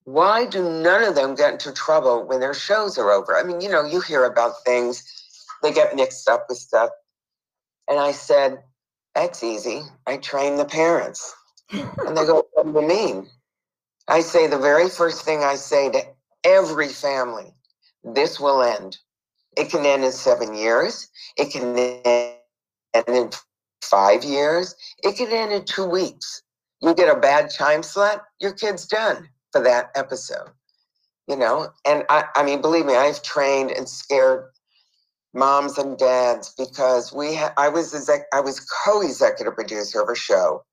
why 0.05 0.45
do 0.45 0.63
none 0.69 1.03
of 1.03 1.15
them 1.15 1.35
get 1.35 1.53
into 1.53 1.71
trouble 1.71 2.25
when 2.25 2.39
their 2.39 2.53
shows 2.53 2.97
are 2.97 3.11
over? 3.11 3.37
I 3.37 3.43
mean, 3.43 3.61
you 3.61 3.69
know, 3.69 3.85
you 3.85 4.01
hear 4.01 4.25
about 4.25 4.63
things, 4.65 5.03
they 5.61 5.71
get 5.71 5.95
mixed 5.95 6.27
up 6.27 6.45
with 6.49 6.57
stuff. 6.57 6.89
And 7.87 7.99
I 7.99 8.11
said, 8.11 8.63
that's 9.13 9.43
easy. 9.43 9.81
I 10.07 10.17
train 10.17 10.57
the 10.57 10.65
parents. 10.65 11.33
And 11.71 12.17
they 12.17 12.25
go, 12.25 12.45
what 12.53 12.65
do 12.65 12.81
you 12.81 12.87
mean? 12.87 13.27
I 14.07 14.21
say 14.21 14.47
the 14.47 14.57
very 14.57 14.89
first 14.89 15.23
thing 15.23 15.43
I 15.43 15.55
say 15.55 15.91
to 15.91 16.01
every 16.43 16.89
family, 16.89 17.53
this 18.03 18.39
will 18.39 18.61
end. 18.61 18.97
It 19.57 19.69
can 19.69 19.85
end 19.85 20.03
in 20.03 20.11
seven 20.11 20.53
years. 20.53 21.09
It 21.37 21.51
can 21.51 21.77
end 21.77 23.07
in 23.07 23.29
five 23.81 24.23
years. 24.23 24.75
It 25.03 25.17
can 25.17 25.31
end 25.31 25.51
in 25.51 25.65
two 25.65 25.85
weeks. 25.85 26.43
You 26.81 26.95
get 26.95 27.15
a 27.15 27.19
bad 27.19 27.49
time 27.49 27.83
slot, 27.83 28.23
your 28.39 28.53
kid's 28.53 28.87
done 28.87 29.29
for 29.51 29.61
that 29.63 29.91
episode. 29.95 30.49
You 31.27 31.35
know, 31.35 31.69
and 31.85 32.03
I, 32.09 32.25
I 32.35 32.43
mean, 32.43 32.61
believe 32.61 32.85
me, 32.85 32.95
I've 32.95 33.21
trained 33.21 33.71
and 33.71 33.87
scared 33.87 34.45
moms 35.33 35.77
and 35.77 35.97
dads 35.97 36.53
because 36.57 37.13
we 37.13 37.35
ha- 37.35 37.53
I 37.57 37.69
was 37.69 37.93
exec- 37.93 38.27
I 38.33 38.41
was 38.41 38.59
co-executive 38.83 39.55
producer 39.55 40.01
of 40.01 40.09
a 40.09 40.15
show, 40.15 40.63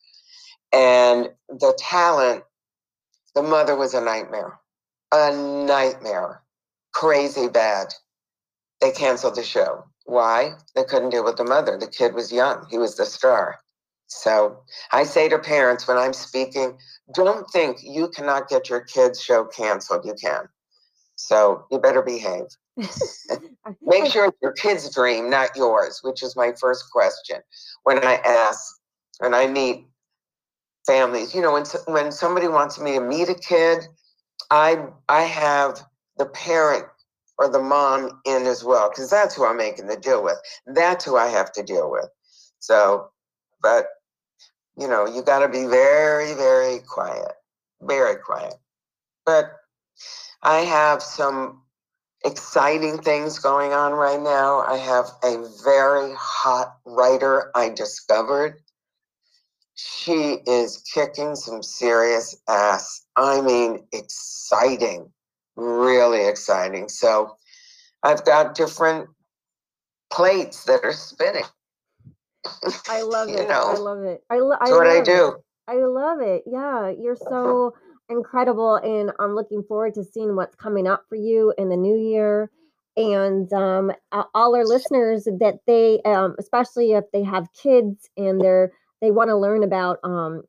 and 0.72 1.30
the 1.48 1.74
talent, 1.78 2.44
the 3.34 3.42
mother 3.42 3.76
was 3.76 3.94
a 3.94 4.00
nightmare, 4.00 4.58
a 5.12 5.32
nightmare, 5.32 6.42
crazy 6.92 7.48
bad. 7.48 7.94
They 8.80 8.92
canceled 8.92 9.34
the 9.36 9.42
show. 9.42 9.84
Why? 10.04 10.52
They 10.74 10.84
couldn't 10.84 11.10
deal 11.10 11.24
with 11.24 11.36
the 11.36 11.44
mother. 11.44 11.76
The 11.78 11.88
kid 11.88 12.14
was 12.14 12.32
young. 12.32 12.66
He 12.70 12.78
was 12.78 12.96
the 12.96 13.04
star. 13.04 13.60
So 14.06 14.62
I 14.92 15.04
say 15.04 15.28
to 15.28 15.38
parents 15.38 15.86
when 15.86 15.98
I'm 15.98 16.14
speaking, 16.14 16.78
don't 17.14 17.48
think 17.50 17.78
you 17.82 18.08
cannot 18.08 18.48
get 18.48 18.70
your 18.70 18.80
kids' 18.80 19.22
show 19.22 19.44
canceled. 19.44 20.06
You 20.06 20.14
can. 20.14 20.48
So 21.16 21.66
you 21.70 21.78
better 21.78 22.02
behave. 22.02 22.46
Make 23.82 24.06
sure 24.06 24.26
it's 24.26 24.38
your 24.40 24.52
kid's 24.52 24.94
dream, 24.94 25.28
not 25.28 25.56
yours, 25.56 26.00
which 26.02 26.22
is 26.22 26.36
my 26.36 26.52
first 26.58 26.84
question 26.90 27.40
when 27.82 28.04
I 28.04 28.14
ask, 28.14 28.64
when 29.18 29.34
I 29.34 29.46
meet 29.46 29.86
families. 30.86 31.34
You 31.34 31.42
know, 31.42 31.52
when 31.52 31.64
when 31.86 32.12
somebody 32.12 32.48
wants 32.48 32.80
me 32.80 32.94
to 32.94 33.00
meet 33.00 33.28
a 33.28 33.34
kid, 33.34 33.86
I 34.50 34.86
I 35.08 35.22
have 35.22 35.82
the 36.16 36.26
parent 36.26 36.86
or 37.38 37.48
the 37.48 37.60
mom 37.60 38.20
in 38.24 38.46
as 38.46 38.64
well 38.64 38.90
because 38.90 39.10
that's 39.10 39.34
who 39.34 39.46
I'm 39.46 39.56
making 39.56 39.86
the 39.86 39.96
deal 39.96 40.22
with. 40.22 40.38
That's 40.66 41.04
who 41.04 41.16
I 41.16 41.28
have 41.28 41.52
to 41.52 41.62
deal 41.62 41.90
with. 41.90 42.08
So, 42.58 43.10
but 43.62 43.86
you 44.76 44.88
know, 44.88 45.06
you 45.06 45.22
got 45.22 45.40
to 45.40 45.48
be 45.48 45.64
very 45.66 46.34
very 46.34 46.80
quiet, 46.80 47.32
very 47.80 48.16
quiet. 48.16 48.54
But 49.24 49.52
I 50.42 50.60
have 50.60 51.02
some 51.02 51.62
exciting 52.24 52.98
things 52.98 53.38
going 53.38 53.72
on 53.72 53.92
right 53.92 54.20
now. 54.20 54.60
I 54.60 54.76
have 54.76 55.06
a 55.22 55.48
very 55.64 56.12
hot 56.16 56.76
writer 56.84 57.50
I 57.54 57.70
discovered. 57.70 58.60
She 59.74 60.38
is 60.46 60.82
kicking 60.92 61.36
some 61.36 61.62
serious 61.62 62.36
ass. 62.48 63.06
I 63.16 63.40
mean, 63.40 63.86
exciting, 63.92 65.12
really 65.58 66.26
exciting. 66.26 66.88
So 66.88 67.36
I've 68.02 68.24
got 68.24 68.54
different 68.54 69.08
plates 70.10 70.64
that 70.64 70.84
are 70.84 70.92
spinning. 70.92 71.44
I 72.88 73.02
love 73.02 73.28
you 73.28 73.38
it. 73.38 73.50
I 73.50 73.74
love 73.74 74.02
it. 74.04 74.22
I, 74.30 74.38
lo- 74.38 74.56
I 74.60 74.70
what 74.70 74.86
I 74.86 74.94
love 74.94 75.02
it. 75.02 75.04
do. 75.04 75.36
I 75.68 75.74
love 75.84 76.20
it. 76.20 76.44
Yeah, 76.46 76.90
you're 76.90 77.16
so 77.16 77.74
incredible, 78.08 78.76
and 78.76 79.12
I'm 79.18 79.34
looking 79.34 79.62
forward 79.64 79.94
to 79.94 80.04
seeing 80.04 80.34
what's 80.34 80.54
coming 80.56 80.86
up 80.86 81.04
for 81.08 81.16
you 81.16 81.52
in 81.58 81.68
the 81.68 81.76
new 81.76 81.96
year. 81.96 82.50
And 82.96 83.52
um, 83.52 83.92
all 84.34 84.56
our 84.56 84.64
listeners 84.64 85.24
that 85.24 85.60
they, 85.66 86.00
um, 86.04 86.34
especially 86.38 86.92
if 86.92 87.04
they 87.12 87.22
have 87.22 87.52
kids 87.52 88.08
and 88.16 88.42
they're 88.42 88.72
they 89.00 89.12
want 89.12 89.28
to 89.28 89.36
learn 89.36 89.62
about, 89.62 89.98
um, 90.02 90.42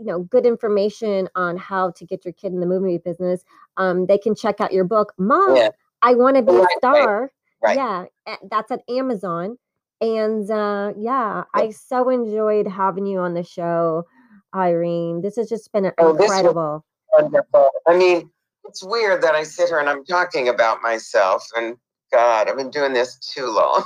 you 0.00 0.06
know 0.06 0.20
good 0.20 0.46
information 0.46 1.28
on 1.36 1.56
how 1.56 1.90
to 1.92 2.06
get 2.06 2.24
your 2.24 2.32
kid 2.32 2.52
in 2.52 2.60
the 2.60 2.66
movie 2.66 2.98
business, 2.98 3.44
um, 3.76 4.06
they 4.06 4.18
can 4.18 4.34
check 4.34 4.60
out 4.60 4.72
your 4.72 4.84
book, 4.84 5.12
Mom. 5.18 5.56
Yeah. 5.56 5.70
I 6.02 6.14
want 6.14 6.36
to 6.36 6.42
be 6.42 6.52
Right, 6.52 6.66
a 6.74 6.78
star. 6.78 7.32
right. 7.62 7.76
Yeah, 7.76 8.06
that's 8.50 8.70
at 8.70 8.80
Amazon. 8.88 9.58
And 10.00 10.50
uh, 10.50 10.94
yeah, 10.96 11.44
I 11.54 11.70
so 11.70 12.08
enjoyed 12.08 12.66
having 12.66 13.04
you 13.04 13.18
on 13.18 13.34
the 13.34 13.44
show, 13.44 14.06
Irene. 14.54 15.20
This 15.20 15.36
has 15.36 15.48
just 15.48 15.70
been 15.72 15.92
Oh, 15.98 16.16
incredible. 16.16 16.84
Wonderful. 17.12 17.68
I 17.86 17.98
mean, 17.98 18.30
it's 18.64 18.82
weird 18.82 19.22
that 19.22 19.34
I 19.34 19.42
sit 19.42 19.68
here 19.68 19.78
and 19.78 19.90
I'm 19.90 20.04
talking 20.06 20.48
about 20.48 20.80
myself, 20.80 21.46
and 21.54 21.76
God, 22.10 22.48
I've 22.48 22.56
been 22.56 22.70
doing 22.70 22.94
this 22.94 23.18
too 23.18 23.46
long. 23.46 23.84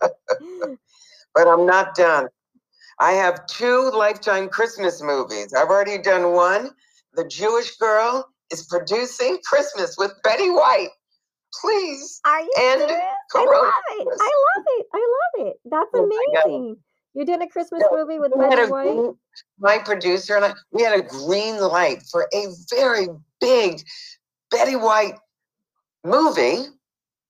but 0.00 1.48
I'm 1.48 1.66
not 1.66 1.96
done. 1.96 2.28
I 3.02 3.12
have 3.14 3.46
two 3.48 3.90
Lifetime 3.90 4.48
Christmas 4.48 5.02
movies. 5.02 5.52
I've 5.52 5.68
already 5.70 5.98
done 5.98 6.30
one. 6.34 6.70
The 7.14 7.26
Jewish 7.26 7.76
Girl 7.78 8.28
is 8.52 8.64
producing 8.66 9.38
Christmas 9.44 9.96
with 9.98 10.12
Betty 10.22 10.50
White. 10.50 10.90
Please. 11.60 12.20
Are 12.24 12.40
you 12.40 12.52
And 12.60 12.80
serious? 12.80 13.02
I 13.34 13.44
love 13.44 13.72
it. 13.90 14.08
I 14.20 14.32
love 14.46 14.64
it. 14.68 14.86
I 14.94 15.16
love 15.40 15.48
it. 15.48 15.56
That's 15.64 15.90
Oh 15.94 16.04
amazing. 16.44 16.76
You're 17.14 17.24
doing 17.24 17.42
a 17.42 17.48
Christmas 17.48 17.82
Yeah, 17.82 17.98
movie 17.98 18.20
with 18.20 18.30
Betty 18.38 18.62
a 18.62 18.68
White? 18.68 19.14
my 19.58 19.78
producer 19.78 20.36
and 20.36 20.44
I, 20.44 20.54
we 20.70 20.84
had 20.84 20.96
a 20.96 21.02
green 21.02 21.60
light 21.60 22.04
for 22.08 22.28
a 22.32 22.46
very 22.70 23.08
big 23.40 23.80
Betty 24.52 24.76
White 24.76 25.18
movie 26.04 26.66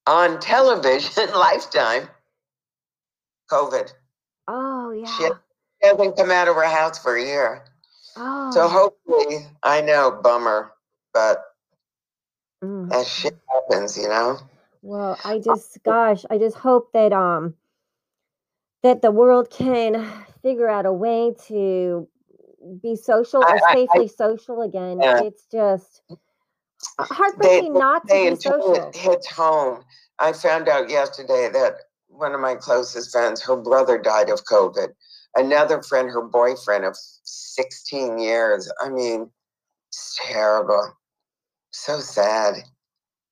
on 0.07 0.39
television, 0.39 1.31
Lifetime. 1.35 2.09
COVID. 3.51 3.91
Oh 4.49 4.91
yeah. 4.91 5.07
Shit. 5.17 5.33
Hasn't 5.83 6.17
come 6.17 6.31
out 6.31 6.49
of 6.49 6.57
her 6.57 6.65
house 6.65 6.99
for 6.99 7.17
a 7.17 7.25
year. 7.25 7.65
Oh. 8.17 8.51
So 8.53 8.69
hopefully, 8.69 9.47
I 9.63 9.81
know, 9.81 10.21
bummer, 10.23 10.73
but 11.13 11.43
Mm. 12.63 12.93
as 12.93 13.09
shit 13.09 13.37
happens, 13.49 13.99
you 13.99 14.09
know. 14.09 14.39
Well, 14.83 15.19
I 15.25 15.39
just, 15.41 15.83
gosh, 15.83 16.25
I 16.31 16.39
just 16.39 16.57
hope 16.57 16.93
that 16.93 17.13
um 17.13 17.55
that 18.83 19.03
the 19.03 19.11
world 19.11 19.51
can 19.51 20.09
figure 20.43 20.69
out 20.69 20.87
a 20.87 20.93
way 20.93 21.35
to 21.47 22.09
be 22.83 22.95
social 22.97 23.43
or 23.43 23.49
I- 23.49 23.61
I- 23.69 23.75
safely 23.75 24.09
social 24.09 24.63
again. 24.63 25.01
Yeah. 25.01 25.23
It's 25.23 25.45
just 25.47 26.03
heartbreaking 27.01 27.75
not 27.75 28.07
to 28.09 28.15
be 28.15 28.37
social. 28.37 28.75
it 28.75 28.95
hits 28.97 29.27
home. 29.29 29.85
I 30.19 30.33
found 30.33 30.69
out 30.69 30.89
yesterday 30.91 31.49
that 31.53 31.75
one 32.09 32.35
of 32.35 32.41
my 32.41 32.55
closest 32.57 33.11
friends, 33.11 33.41
her 33.43 33.57
brother 33.57 33.99
died 33.99 34.31
of 34.31 34.45
COVID. 34.45 34.89
Another 35.35 35.83
friend, 35.83 36.09
her 36.11 36.23
boyfriend 36.23 36.85
of 36.85 36.97
16 37.25 38.19
years. 38.19 38.71
I 38.81 38.91
mean, 38.91 39.31
it's 39.89 40.19
terrible. 40.23 40.93
So 41.71 42.01
sad. 42.01 42.57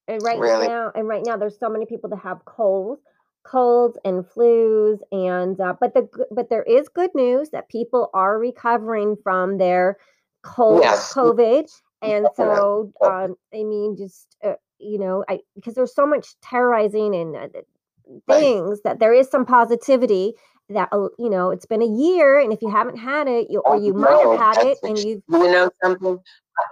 And 0.09 0.23
right 0.23 0.38
really. 0.38 0.66
now, 0.66 0.90
and 0.95 1.07
right 1.07 1.23
now, 1.25 1.37
there's 1.37 1.59
so 1.59 1.69
many 1.69 1.87
people 1.87 2.11
that 2.11 2.19
have 2.21 2.45
colds, 2.45 3.02
colds 3.45 3.97
and 4.04 4.25
flus, 4.25 4.99
and 5.12 5.61
uh, 5.61 5.75
but 5.78 5.95
the 5.95 6.09
but 6.30 6.49
there 6.50 6.64
is 6.64 6.88
good 6.88 7.11
news 7.14 7.50
that 7.50 7.69
people 7.69 8.11
are 8.12 8.38
recovering 8.38 9.16
from 9.23 9.59
their 9.59 9.99
cold 10.42 10.83
Yes. 10.83 11.12
COVID, 11.12 11.69
and 12.02 12.26
so 12.35 12.92
um, 13.04 13.37
I 13.54 13.62
mean, 13.62 13.97
just 13.97 14.37
uh, 14.42 14.54
you 14.78 14.99
know, 14.99 15.25
I 15.28 15.40
because 15.54 15.75
there's 15.75 15.95
so 15.95 16.07
much 16.07 16.28
terrorizing 16.40 17.14
and 17.14 17.37
uh, 17.37 17.49
th- 17.52 17.64
Right. 18.26 18.40
things 18.40 18.80
that 18.83 18.99
there 18.99 19.12
is 19.14 19.28
some 19.30 19.47
positivity 19.47 20.35
that 20.70 20.88
you 20.92 21.30
know 21.30 21.50
it's 21.50 21.66
been 21.66 21.82
a 21.82 21.86
year, 21.86 22.38
and 22.38 22.52
if 22.52 22.62
you 22.62 22.70
haven't 22.70 22.96
had 22.96 23.28
it, 23.28 23.50
you 23.50 23.60
or 23.60 23.76
Oh, 23.76 23.80
you 23.80 23.92
might 23.92 24.18
have 24.18 24.56
had 24.56 24.66
it, 24.66 24.78
and 24.82 24.98
you've 24.98 25.22
You 25.28 25.50
know 25.50 25.70
something? 25.82 26.18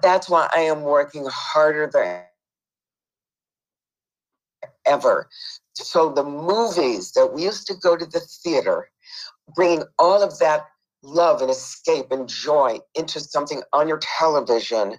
That's 0.02 0.28
why 0.28 0.48
I 0.54 0.60
am 0.60 0.82
working 0.82 1.26
harder 1.30 1.88
than 1.92 2.22
ever. 4.84 5.28
So 5.74 6.11
the 6.11 6.24
movies 6.24 7.12
that 7.12 7.32
we 7.32 7.44
used 7.44 7.66
to 7.68 7.74
go 7.74 7.96
to 7.96 8.04
the 8.04 8.20
theater, 8.20 8.90
bringing 9.54 9.84
all 9.98 10.22
of 10.22 10.38
that 10.38 10.66
love 11.02 11.40
and 11.42 11.50
escape 11.50 12.11
and 12.11 12.28
joy 12.28 12.78
into 12.94 13.20
something 13.20 13.62
on 13.72 13.88
your 13.88 13.98
television, 13.98 14.96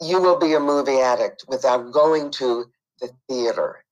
you 0.00 0.20
will 0.20 0.38
be 0.38 0.54
a 0.54 0.60
movie 0.60 1.00
addict 1.00 1.44
without 1.48 1.92
going 1.92 2.30
to 2.32 2.64
the 3.00 3.10
theater. 3.28 3.84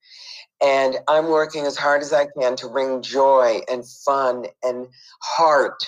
And 0.62 0.96
I'm 1.06 1.28
working 1.28 1.66
as 1.66 1.76
hard 1.76 2.02
as 2.02 2.12
I 2.12 2.26
can 2.38 2.56
to 2.56 2.68
bring 2.68 3.02
joy 3.02 3.60
and 3.70 3.86
fun 3.86 4.46
and 4.62 4.88
heart. 5.22 5.78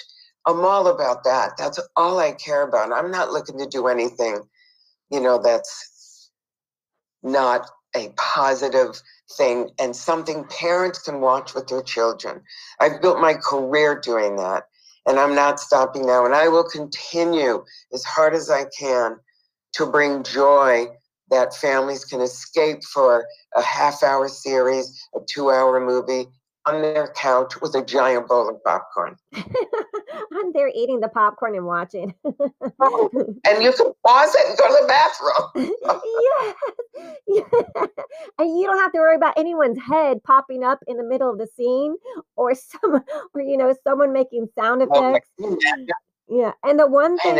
I'm 0.46 0.64
all 0.64 0.88
about 0.88 1.24
that. 1.24 1.52
That's 1.59 1.80
all 1.96 2.18
I 2.18 2.33
care 2.33 2.62
about. 2.62 2.92
I'm 2.92 3.11
not 3.11 3.33
looking 3.33 3.59
to 3.59 3.66
do 3.66 3.88
anything, 3.88 4.42
you 5.11 5.20
know, 5.20 5.40
that's 5.42 6.30
not 7.22 7.68
a 7.96 8.12
positive 8.16 9.00
thing 9.37 9.70
and 9.78 9.94
something 9.94 10.44
parents 10.44 11.00
can 11.00 11.20
watch 11.20 11.54
with 11.54 11.68
their 11.68 11.83
children. 11.83 12.42
I've 12.80 13.02
built 13.02 13.20
my 13.20 13.35
career 13.35 14.00
doing 14.00 14.37
that, 14.37 14.64
and 15.06 15.18
I'm 15.18 15.35
not 15.35 15.61
stopping 15.61 16.06
now. 16.06 16.24
And 16.24 16.35
I 16.35 16.48
will 16.48 16.64
continue 16.64 17.64
as 17.92 18.04
hard 18.04 18.35
as 18.35 18.50
I 18.50 18.64
can 18.78 19.16
to 19.74 19.87
bring 19.87 20.22
joy 20.22 20.87
that 21.31 21.55
families 21.55 22.05
can 22.05 22.21
escape 22.21 22.83
for 22.85 23.27
a 23.57 23.62
half 23.62 24.03
hour 24.03 24.29
series, 24.29 25.09
a 25.14 25.21
two 25.29 25.51
hour 25.51 25.85
movie 25.85 26.27
on 26.66 26.83
their 26.83 27.12
couch 27.16 27.61
with 27.61 27.75
a 27.75 27.85
giant 27.85 28.29
bowl 28.29 28.49
of 28.49 28.62
popcorn. 28.64 29.16
I'm 29.35 30.53
there 30.53 30.71
eating 30.75 31.01
the 31.01 31.09
popcorn 31.09 31.57
and 31.57 31.66
watching. 31.66 32.14
Oh, 32.81 33.11
and 33.47 33.62
you 33.62 33.73
can 33.73 33.93
pause 34.07 34.35
it 34.35 34.49
and 34.49 34.59
go 34.59 34.66
to 34.66 34.79
the 34.81 34.88
bathroom. 35.57 35.75
yeah, 36.27 36.53
yeah. 37.27 37.87
And 38.38 38.59
you 38.59 38.66
don't 38.66 38.79
have 38.79 38.93
to 38.93 38.99
worry 38.99 39.16
about 39.16 39.38
anyone's 39.38 39.79
head 39.83 40.23
popping 40.23 40.62
up 40.62 40.81
in 40.87 40.97
the 40.97 41.03
middle 41.05 41.31
of 41.31 41.38
the 41.38 41.47
scene 41.47 41.97
or 42.37 42.55
some 42.55 43.03
or 43.35 43.40
you 43.40 43.57
know 43.57 43.75
someone 43.85 44.12
making 44.12 44.49
sound 44.59 44.83
Oh 44.90 45.11
effects. 45.11 45.29
goodness. 45.38 45.59
Yeah. 46.29 46.53
And 46.64 46.79
the 46.79 46.87
one 46.87 47.19
thing 47.19 47.37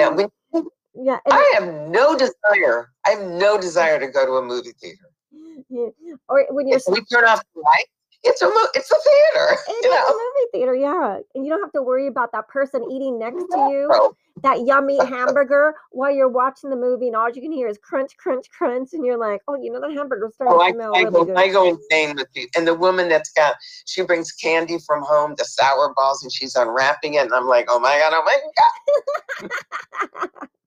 yeah, 0.95 1.19
I 1.31 1.53
have 1.59 1.89
no 1.89 2.17
desire. 2.17 2.91
I 3.07 3.11
have 3.11 3.23
no 3.23 3.61
desire 3.61 3.99
to 4.01 4.09
go 4.09 4.27
to 4.27 4.33
a 4.33 4.43
movie 4.43 4.73
theater. 4.81 5.09
yeah, 5.69 5.89
or 6.29 6.47
when 6.51 6.69
you're 6.69 6.79
If 6.79 6.85
we 6.89 7.05
turn 7.05 7.25
off 7.25 7.43
the 7.55 7.61
light, 7.61 7.87
it's 8.23 8.43
a 8.43 8.47
mo- 8.47 8.69
it's 8.75 8.91
a 8.91 8.97
theater. 8.97 9.57
It 9.69 9.85
You 9.85 9.93
is 9.93 10.09
a 10.09 10.13
movie 10.13 10.51
theater, 10.53 10.75
yeah. 10.75 11.19
And 11.35 11.45
you 11.45 11.51
don't 11.51 11.61
have 11.61 11.73
to 11.73 11.83
worry 11.83 12.07
about 12.07 12.33
that 12.33 12.49
person 12.49 12.91
eating 12.91 13.19
next 13.19 13.45
to 13.53 13.59
you, 13.71 14.11
that 14.43 14.67
yummy 14.67 14.99
hamburger 15.07 15.75
while 15.91 16.11
you're 16.15 16.29
watching 16.29 16.71
the 16.71 16.77
movie, 16.77 17.09
and 17.09 17.17
all 17.17 17.31
you 17.31 17.43
can 17.43 17.53
hear 17.53 17.69
is 17.69 17.79
crunch, 17.79 18.17
crunch, 18.17 18.47
crunch, 18.51 18.91
and 18.93 19.05
you're 19.05 19.19
like, 19.19 19.41
oh, 19.49 19.57
you 19.61 19.73
know, 19.73 19.81
the 19.81 19.93
hamburger's 19.95 20.35
starting 20.35 20.57
oh, 20.57 20.61
to 20.61 20.65
I, 20.65 20.73
smell 20.73 20.95
I, 20.95 21.03
really 21.03 21.13
go, 21.13 21.25
good. 21.25 21.37
I 21.37 21.49
go 21.49 21.69
insane 21.69 22.17
with 22.17 22.29
you. 22.35 22.47
And 22.57 22.67
the 22.67 22.75
woman 22.75 23.09
that's 23.09 23.31
got, 23.33 23.57
she 23.87 24.03
brings 24.03 24.33
candy 24.33 24.79
from 24.87 25.03
home, 25.03 25.35
the 25.37 25.45
sour 25.45 25.93
balls, 25.95 26.23
and 26.23 26.33
she's 26.33 26.55
unwrapping 26.57 27.15
it. 27.15 27.25
And 27.25 27.33
I'm 27.35 27.47
like, 27.47 27.67
oh 27.69 27.81
my 27.81 27.99
God, 27.99 28.13
oh 28.15 28.23
my 28.25 28.33
God. 28.35 29.51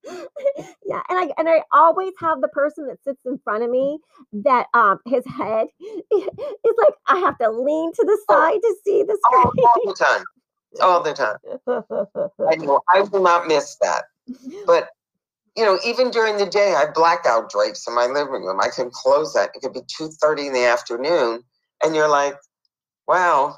yeah, 0.86 1.00
and 1.08 1.18
I 1.18 1.30
and 1.38 1.48
I 1.48 1.62
always 1.72 2.12
have 2.20 2.40
the 2.40 2.48
person 2.48 2.86
that 2.88 3.02
sits 3.04 3.24
in 3.26 3.38
front 3.38 3.64
of 3.64 3.70
me 3.70 3.98
that 4.32 4.66
um 4.74 4.98
his 5.06 5.24
head 5.26 5.68
is 5.80 6.74
like 6.78 6.94
I 7.06 7.18
have 7.18 7.38
to 7.38 7.50
lean 7.50 7.92
to 7.92 8.04
the 8.04 8.18
Oh. 8.28 8.34
side 8.34 8.60
to 8.62 8.76
see 8.84 9.02
the 9.02 9.18
All, 9.32 9.52
screen. 9.52 9.64
all 9.64 9.80
the 9.92 9.94
time. 10.04 10.24
All 10.80 11.02
the 11.02 11.12
time. 11.12 11.36
I 11.68 12.54
know. 12.56 12.80
I 12.92 13.00
will 13.02 13.22
not 13.22 13.46
miss 13.46 13.76
that. 13.80 14.04
But, 14.66 14.88
you 15.56 15.64
know, 15.64 15.78
even 15.86 16.10
during 16.10 16.36
the 16.36 16.46
day, 16.46 16.74
I 16.76 16.86
blackout 16.92 17.50
drapes 17.50 17.86
in 17.86 17.94
my 17.94 18.06
living 18.06 18.42
room. 18.44 18.60
I 18.60 18.68
can 18.74 18.90
close 18.90 19.32
that. 19.34 19.50
It 19.54 19.60
could 19.62 19.72
be 19.72 19.80
2.30 19.80 20.48
in 20.48 20.52
the 20.52 20.64
afternoon. 20.64 21.42
And 21.82 21.94
you're 21.94 22.08
like, 22.08 22.34
wow, 23.06 23.56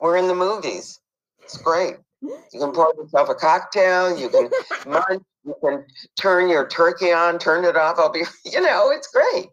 we're 0.00 0.16
in 0.16 0.28
the 0.28 0.34
movies. 0.34 1.00
It's 1.42 1.56
great. 1.58 1.96
You 2.22 2.60
can 2.60 2.72
pour 2.72 2.92
yourself 2.96 3.28
a 3.28 3.34
cocktail. 3.34 4.16
You 4.18 4.28
can 4.28 4.50
munch. 4.86 5.22
You 5.44 5.54
can 5.62 5.84
turn 6.18 6.48
your 6.48 6.66
turkey 6.68 7.12
on, 7.12 7.38
turn 7.38 7.64
it 7.64 7.76
off. 7.76 7.98
I'll 7.98 8.10
be, 8.12 8.22
you 8.44 8.60
know, 8.60 8.90
it's 8.90 9.08
great. 9.08 9.46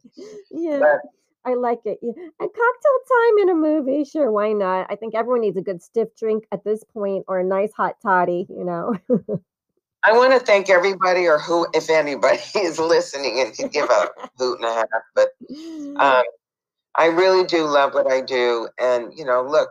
yeah, 0.52 0.80
But- 0.80 1.02
I 1.46 1.56
like 1.56 1.82
it. 1.86 2.00
Yeah. 2.02 2.14
And 2.16 2.30
cocktail 2.40 2.58
time 2.58 3.38
in 3.40 3.50
a 3.50 3.56
movie, 3.56 4.04
sure, 4.06 4.32
why 4.32 4.54
not? 4.54 4.88
I 4.90 4.96
think 4.96 5.14
everyone 5.14 5.42
needs 5.42 5.58
a 5.58 5.62
good 5.62 5.82
stiff 5.82 6.10
drink 6.18 6.46
at 6.52 6.64
this 6.64 6.84
point, 6.84 7.26
or 7.28 7.40
a 7.40 7.44
nice 7.44 7.74
hot 7.74 7.96
toddy. 8.02 8.48
You 8.50 8.64
know. 8.64 8.96
I 10.06 10.12
want 10.12 10.34
to 10.34 10.40
thank 10.40 10.70
everybody, 10.70 11.28
or 11.28 11.40
who, 11.40 11.66
if 11.74 11.90
anybody, 11.90 12.40
is 12.56 12.78
listening 12.78 13.40
and 13.40 13.56
can 13.56 13.70
give 13.70 13.90
a 13.90 14.10
hoot 14.38 14.60
and 14.60 14.66
a 14.66 14.74
half. 14.74 14.88
But 15.16 15.30
um, 15.98 16.24
I 16.96 17.06
really 17.06 17.46
do 17.46 17.66
love 17.66 17.94
what 17.94 18.12
I 18.12 18.22
do. 18.22 18.68
And, 18.80 19.14
you 19.16 19.24
know, 19.24 19.42
look, 19.42 19.70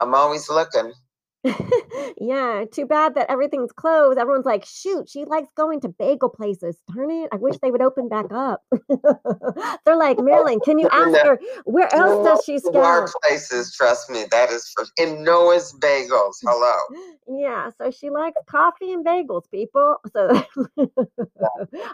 I'm 0.00 0.14
always 0.14 0.48
looking. 0.50 0.92
yeah, 2.20 2.64
too 2.70 2.86
bad 2.86 3.14
that 3.14 3.30
everything's 3.30 3.72
closed. 3.72 4.18
Everyone's 4.18 4.46
like, 4.46 4.64
shoot, 4.64 5.08
she 5.08 5.24
likes 5.24 5.48
going 5.56 5.80
to 5.80 5.88
bagel 5.88 6.28
places. 6.28 6.76
Darn 6.94 7.10
it. 7.10 7.28
I 7.32 7.36
wish 7.36 7.56
they 7.58 7.70
would 7.70 7.82
open 7.82 8.08
back 8.08 8.26
up. 8.32 8.62
They're 9.84 9.96
like, 9.96 10.18
Marilyn, 10.18 10.60
can 10.60 10.78
you 10.78 10.88
ask 10.92 11.18
her 11.24 11.38
where 11.64 11.92
else 11.94 12.26
does 12.26 12.44
she 12.44 12.54
Our 12.74 13.06
scout? 13.06 13.22
places, 13.22 13.74
trust 13.74 14.10
me, 14.10 14.24
that 14.30 14.50
is 14.50 14.68
for 14.74 14.84
in 14.98 15.22
Noah's 15.22 15.74
Bagels. 15.80 16.36
Hello. 16.42 16.76
Yeah, 17.28 17.70
so 17.78 17.90
she 17.90 18.10
likes 18.10 18.40
coffee 18.46 18.92
and 18.92 19.04
bagels, 19.04 19.50
people. 19.50 19.96
So 20.12 20.44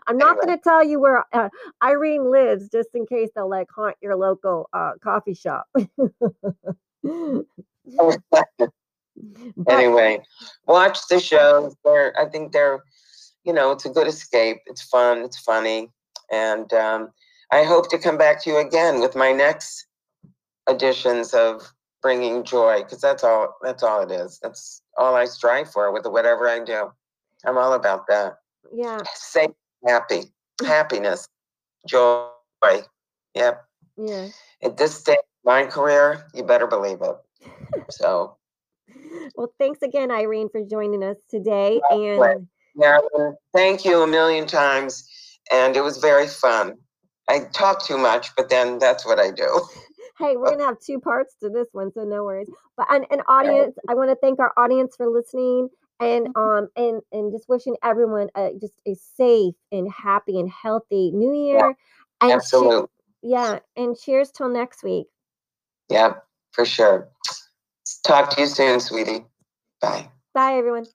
I'm 0.06 0.18
not 0.18 0.36
going 0.36 0.56
to 0.56 0.62
tell 0.62 0.84
you 0.84 1.00
where 1.00 1.24
uh, 1.32 1.48
Irene 1.82 2.30
lives 2.30 2.68
just 2.68 2.90
in 2.94 3.06
case 3.06 3.30
they'll 3.34 3.48
like 3.50 3.68
haunt 3.74 3.96
your 4.00 4.16
local 4.16 4.68
uh, 4.72 4.92
coffee 5.02 5.34
shop. 5.34 5.66
But 9.56 9.74
anyway, 9.74 10.22
watch 10.66 10.98
the 11.08 11.20
shows. 11.30 11.76
They're, 11.84 12.18
I 12.18 12.28
think 12.28 12.52
they're, 12.52 12.82
you 13.44 13.52
know, 13.52 13.70
it's 13.72 13.84
a 13.84 13.90
good 13.90 14.06
escape. 14.06 14.58
It's 14.66 14.82
fun. 14.82 15.18
It's 15.18 15.38
funny, 15.38 15.90
and 16.30 16.72
um, 16.72 17.10
I 17.50 17.64
hope 17.64 17.90
to 17.90 17.98
come 17.98 18.18
back 18.18 18.42
to 18.42 18.50
you 18.50 18.58
again 18.58 19.00
with 19.00 19.14
my 19.16 19.32
next 19.32 19.86
editions 20.68 21.34
of 21.34 21.72
bringing 22.02 22.44
joy, 22.44 22.82
because 22.82 23.00
that's 23.00 23.24
all. 23.24 23.54
That's 23.62 23.82
all 23.82 24.02
it 24.02 24.10
is. 24.10 24.38
That's 24.42 24.82
all 24.98 25.14
I 25.14 25.24
strive 25.26 25.70
for 25.70 25.92
with 25.92 26.06
whatever 26.06 26.48
I 26.48 26.64
do. 26.64 26.90
I'm 27.44 27.58
all 27.58 27.72
about 27.74 28.06
that. 28.08 28.34
yeah, 28.72 29.00
Safe, 29.14 29.50
happy, 29.86 30.24
happiness, 30.64 31.28
joy. 31.86 32.28
Yep. 33.34 33.64
yeah. 33.96 34.28
At 34.62 34.76
this 34.76 34.94
stage 34.94 35.16
of 35.16 35.44
my 35.44 35.64
career, 35.64 36.26
you 36.34 36.44
better 36.44 36.66
believe 36.66 36.98
it. 37.02 37.16
So. 37.90 38.36
Well, 39.34 39.52
thanks 39.58 39.82
again, 39.82 40.10
Irene, 40.10 40.48
for 40.50 40.62
joining 40.62 41.02
us 41.02 41.16
today. 41.28 41.80
And 41.90 42.48
Marilyn, 42.74 43.36
thank 43.52 43.84
you 43.84 44.02
a 44.02 44.06
million 44.06 44.46
times. 44.46 45.08
And 45.50 45.76
it 45.76 45.82
was 45.82 45.98
very 45.98 46.26
fun. 46.26 46.74
I 47.28 47.40
talk 47.52 47.84
too 47.84 47.98
much, 47.98 48.34
but 48.36 48.48
then 48.48 48.78
that's 48.78 49.06
what 49.06 49.18
I 49.18 49.30
do. 49.30 49.62
hey, 50.18 50.36
we're 50.36 50.50
gonna 50.50 50.64
have 50.64 50.80
two 50.80 51.00
parts 51.00 51.34
to 51.42 51.48
this 51.48 51.68
one, 51.72 51.92
so 51.92 52.04
no 52.04 52.24
worries. 52.24 52.48
But 52.76 52.86
an, 52.90 53.06
an 53.10 53.20
audience, 53.28 53.76
I 53.88 53.94
want 53.94 54.10
to 54.10 54.16
thank 54.16 54.38
our 54.38 54.52
audience 54.56 54.94
for 54.96 55.08
listening, 55.08 55.68
and 56.00 56.28
um, 56.36 56.68
and 56.76 57.00
and 57.12 57.32
just 57.32 57.48
wishing 57.48 57.76
everyone 57.82 58.28
a, 58.36 58.50
just 58.60 58.74
a 58.86 58.94
safe 59.16 59.54
and 59.70 59.90
happy 59.90 60.38
and 60.38 60.50
healthy 60.50 61.10
New 61.12 61.32
Year. 61.32 61.74
And 62.20 62.30
che- 62.30 62.34
Absolutely. 62.34 62.88
yeah, 63.22 63.60
and 63.76 63.96
cheers 63.96 64.30
till 64.30 64.48
next 64.48 64.82
week. 64.82 65.06
Yeah, 65.88 66.14
for 66.52 66.64
sure. 66.64 67.08
Talk 68.04 68.30
to 68.30 68.40
you 68.40 68.46
soon, 68.46 68.80
sweetie. 68.80 69.24
Bye. 69.80 70.08
Bye, 70.34 70.54
everyone. 70.54 70.86